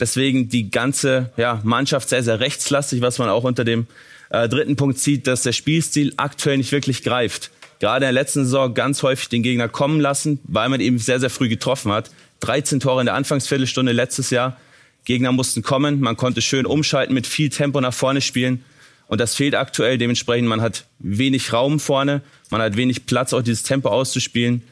Deswegen 0.00 0.48
die 0.48 0.70
ganze 0.70 1.30
ja, 1.36 1.60
Mannschaft 1.62 2.08
sehr, 2.08 2.22
sehr 2.22 2.40
rechtslastig, 2.40 3.00
was 3.02 3.18
man 3.18 3.28
auch 3.28 3.44
unter 3.44 3.64
dem 3.64 3.86
äh, 4.30 4.48
dritten 4.48 4.76
Punkt 4.76 4.98
sieht, 4.98 5.26
dass 5.26 5.42
der 5.42 5.52
Spielstil 5.52 6.12
aktuell 6.16 6.56
nicht 6.56 6.72
wirklich 6.72 7.02
greift. 7.02 7.50
Gerade 7.78 8.06
in 8.06 8.14
der 8.14 8.22
letzten 8.22 8.44
Saison 8.44 8.74
ganz 8.74 9.02
häufig 9.02 9.28
den 9.28 9.42
Gegner 9.42 9.68
kommen 9.68 10.00
lassen, 10.00 10.38
weil 10.44 10.68
man 10.68 10.80
eben 10.80 10.98
sehr, 10.98 11.20
sehr 11.20 11.30
früh 11.30 11.48
getroffen 11.48 11.92
hat. 11.92 12.10
13 12.40 12.80
Tore 12.80 13.00
in 13.00 13.06
der 13.06 13.14
Anfangsviertelstunde 13.14 13.92
letztes 13.92 14.30
Jahr. 14.30 14.56
Gegner 15.04 15.32
mussten 15.32 15.62
kommen, 15.62 16.00
man 16.00 16.16
konnte 16.16 16.40
schön 16.40 16.66
umschalten, 16.66 17.14
mit 17.14 17.26
viel 17.26 17.50
Tempo 17.50 17.80
nach 17.80 17.94
vorne 17.94 18.20
spielen. 18.20 18.64
Und 19.08 19.20
das 19.20 19.34
fehlt 19.34 19.54
aktuell. 19.54 19.98
Dementsprechend, 19.98 20.48
man 20.48 20.62
hat 20.62 20.86
wenig 20.98 21.52
Raum 21.52 21.80
vorne, 21.80 22.22
man 22.50 22.62
hat 22.62 22.76
wenig 22.76 23.04
Platz, 23.04 23.32
auch 23.32 23.42
dieses 23.42 23.62
Tempo 23.62 23.88
auszuspielen. 23.88 24.62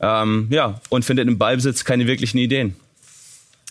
Ähm, 0.00 0.46
ja, 0.50 0.80
und 0.90 1.04
findet 1.04 1.26
im 1.26 1.38
Ballbesitz 1.38 1.84
keine 1.84 2.06
wirklichen 2.06 2.38
Ideen. 2.38 2.76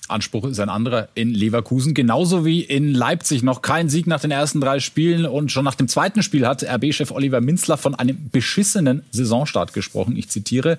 Anspruch 0.07 0.45
ist 0.45 0.59
ein 0.59 0.69
anderer 0.69 1.09
in 1.15 1.33
Leverkusen. 1.33 1.93
Genauso 1.93 2.45
wie 2.45 2.61
in 2.61 2.93
Leipzig 2.93 3.43
noch 3.43 3.61
kein 3.61 3.89
Sieg 3.89 4.07
nach 4.07 4.21
den 4.21 4.31
ersten 4.31 4.61
drei 4.61 4.79
Spielen. 4.79 5.25
Und 5.25 5.51
schon 5.51 5.65
nach 5.65 5.75
dem 5.75 5.87
zweiten 5.87 6.23
Spiel 6.23 6.47
hat 6.47 6.63
RB-Chef 6.63 7.11
Oliver 7.11 7.41
Minzler 7.41 7.77
von 7.77 7.95
einem 7.95 8.29
beschissenen 8.31 9.03
Saisonstart 9.11 9.73
gesprochen. 9.73 10.15
Ich 10.15 10.29
zitiere. 10.29 10.77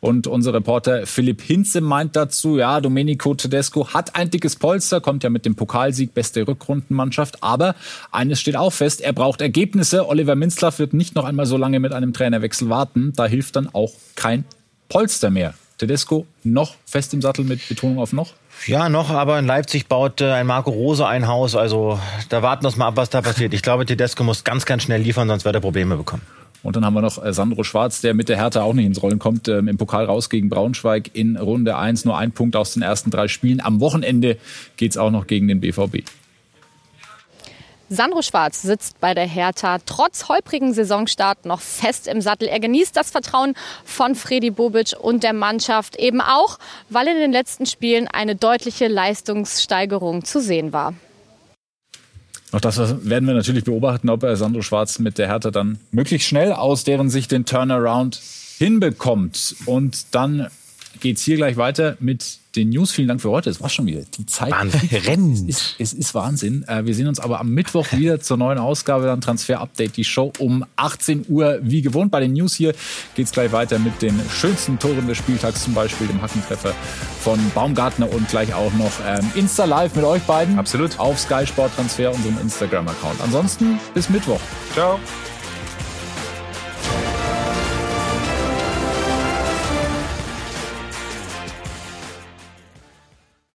Und 0.00 0.26
unser 0.26 0.52
Reporter 0.52 1.06
Philipp 1.06 1.42
Hinze 1.42 1.80
meint 1.80 2.16
dazu, 2.16 2.58
ja, 2.58 2.80
Domenico 2.80 3.34
Tedesco 3.34 3.94
hat 3.94 4.16
ein 4.16 4.30
dickes 4.30 4.56
Polster, 4.56 5.00
kommt 5.00 5.22
ja 5.22 5.30
mit 5.30 5.44
dem 5.44 5.54
Pokalsieg, 5.54 6.12
beste 6.12 6.46
Rückrundenmannschaft. 6.48 7.42
Aber 7.42 7.76
eines 8.10 8.40
steht 8.40 8.56
auch 8.56 8.72
fest, 8.72 9.00
er 9.00 9.12
braucht 9.12 9.40
Ergebnisse. 9.40 10.08
Oliver 10.08 10.34
Minzler 10.34 10.76
wird 10.78 10.92
nicht 10.92 11.14
noch 11.14 11.24
einmal 11.24 11.46
so 11.46 11.56
lange 11.56 11.78
mit 11.78 11.92
einem 11.92 12.12
Trainerwechsel 12.12 12.68
warten. 12.68 13.12
Da 13.14 13.26
hilft 13.26 13.56
dann 13.56 13.68
auch 13.72 13.92
kein 14.16 14.44
Polster 14.88 15.30
mehr. 15.30 15.54
Tedesco 15.82 16.26
noch 16.44 16.76
fest 16.86 17.12
im 17.12 17.20
Sattel 17.20 17.44
mit 17.44 17.68
Betonung 17.68 17.98
auf 17.98 18.12
noch? 18.12 18.34
Ja, 18.66 18.88
noch, 18.88 19.10
aber 19.10 19.40
in 19.40 19.46
Leipzig 19.46 19.88
baut 19.88 20.20
äh, 20.20 20.30
ein 20.30 20.46
Marco 20.46 20.70
Rose 20.70 21.04
ein 21.04 21.26
Haus. 21.26 21.56
Also 21.56 21.98
da 22.28 22.40
warten 22.40 22.62
wir 22.62 22.76
mal 22.76 22.86
ab, 22.86 22.96
was 22.96 23.10
da 23.10 23.20
passiert. 23.20 23.52
Ich 23.52 23.62
glaube, 23.62 23.84
Tedesco 23.84 24.22
muss 24.22 24.44
ganz, 24.44 24.64
ganz 24.64 24.84
schnell 24.84 25.02
liefern, 25.02 25.26
sonst 25.26 25.44
wird 25.44 25.56
er 25.56 25.60
Probleme 25.60 25.96
bekommen. 25.96 26.22
Und 26.62 26.76
dann 26.76 26.84
haben 26.84 26.94
wir 26.94 27.00
noch 27.00 27.24
äh, 27.24 27.32
Sandro 27.32 27.64
Schwarz, 27.64 28.00
der 28.00 28.14
mit 28.14 28.28
der 28.28 28.36
Hertha 28.36 28.62
auch 28.62 28.74
nicht 28.74 28.86
ins 28.86 29.02
Rollen 29.02 29.18
kommt, 29.18 29.48
ähm, 29.48 29.66
im 29.66 29.76
Pokal 29.76 30.04
raus 30.04 30.30
gegen 30.30 30.48
Braunschweig 30.48 31.10
in 31.14 31.36
Runde 31.36 31.76
1. 31.76 32.04
Nur 32.04 32.16
ein 32.16 32.30
Punkt 32.30 32.54
aus 32.54 32.74
den 32.74 32.82
ersten 32.82 33.10
drei 33.10 33.26
Spielen. 33.26 33.60
Am 33.60 33.80
Wochenende 33.80 34.36
geht's 34.76 34.96
auch 34.96 35.10
noch 35.10 35.26
gegen 35.26 35.48
den 35.48 35.58
BVB. 35.58 36.04
Sandro 37.92 38.22
Schwarz 38.22 38.62
sitzt 38.62 39.00
bei 39.00 39.12
der 39.12 39.26
Hertha 39.26 39.76
trotz 39.84 40.30
holprigen 40.30 40.72
Saisonstart 40.72 41.44
noch 41.44 41.60
fest 41.60 42.08
im 42.08 42.22
Sattel. 42.22 42.48
Er 42.48 42.58
genießt 42.58 42.96
das 42.96 43.10
Vertrauen 43.10 43.54
von 43.84 44.14
Fredi 44.14 44.50
Bobic 44.50 44.94
und 44.98 45.22
der 45.22 45.34
Mannschaft 45.34 45.96
eben 45.96 46.22
auch, 46.22 46.58
weil 46.88 47.06
in 47.08 47.18
den 47.18 47.32
letzten 47.32 47.66
Spielen 47.66 48.08
eine 48.08 48.34
deutliche 48.34 48.88
Leistungssteigerung 48.88 50.24
zu 50.24 50.40
sehen 50.40 50.72
war. 50.72 50.94
Auch 52.52 52.60
das 52.60 52.78
werden 52.78 53.26
wir 53.26 53.34
natürlich 53.34 53.64
beobachten, 53.64 54.08
ob 54.08 54.22
er 54.22 54.36
Sandro 54.36 54.62
Schwarz 54.62 54.98
mit 54.98 55.18
der 55.18 55.28
Hertha 55.28 55.50
dann 55.50 55.78
möglichst 55.90 56.26
schnell 56.26 56.52
aus 56.52 56.84
deren 56.84 57.10
Sicht 57.10 57.30
den 57.30 57.44
Turnaround 57.44 58.20
hinbekommt. 58.56 59.54
Und 59.66 60.14
dann 60.14 60.48
geht's 61.00 61.22
hier 61.22 61.36
gleich 61.36 61.56
weiter 61.56 61.96
mit 62.00 62.38
den 62.56 62.70
News. 62.70 62.92
Vielen 62.92 63.08
Dank 63.08 63.20
für 63.20 63.30
heute. 63.30 63.50
Es 63.50 63.60
war 63.60 63.68
schon 63.68 63.86
wieder 63.86 64.02
die 64.16 64.26
Zeit. 64.26 64.50
Wahnsinn. 64.50 64.88
Rennen. 65.06 65.32
Es 65.32 65.40
ist, 65.42 65.74
es 65.78 65.92
ist 65.92 66.14
Wahnsinn. 66.14 66.64
Äh, 66.68 66.84
wir 66.84 66.94
sehen 66.94 67.06
uns 67.06 67.20
aber 67.20 67.40
am 67.40 67.50
Mittwoch 67.50 67.86
wieder 67.96 68.20
zur 68.20 68.36
neuen 68.36 68.58
Ausgabe, 68.58 69.06
dann 69.06 69.20
Transfer 69.20 69.60
Update, 69.60 69.96
die 69.96 70.04
Show 70.04 70.32
um 70.38 70.64
18 70.76 71.26
Uhr. 71.28 71.60
Wie 71.62 71.82
gewohnt 71.82 72.10
bei 72.10 72.20
den 72.20 72.32
News 72.32 72.54
hier 72.54 72.74
geht's 73.14 73.32
gleich 73.32 73.52
weiter 73.52 73.78
mit 73.78 74.02
den 74.02 74.18
schönsten 74.30 74.78
Toren 74.78 75.06
des 75.06 75.18
Spieltags, 75.18 75.64
zum 75.64 75.74
Beispiel 75.74 76.06
dem 76.06 76.20
Hackentreffer 76.20 76.74
von 77.20 77.38
Baumgartner 77.54 78.12
und 78.12 78.28
gleich 78.28 78.52
auch 78.54 78.72
noch 78.74 78.92
ähm, 79.06 79.30
Insta 79.34 79.64
Live 79.64 79.94
mit 79.94 80.04
euch 80.04 80.22
beiden. 80.22 80.58
Absolut. 80.58 80.98
Auf 80.98 81.18
Sky 81.18 81.46
Sport 81.46 81.74
Transfer, 81.76 82.12
unserem 82.12 82.38
Instagram-Account. 82.40 83.20
Ansonsten 83.20 83.78
bis 83.94 84.10
Mittwoch. 84.10 84.40
Ciao. 84.74 84.98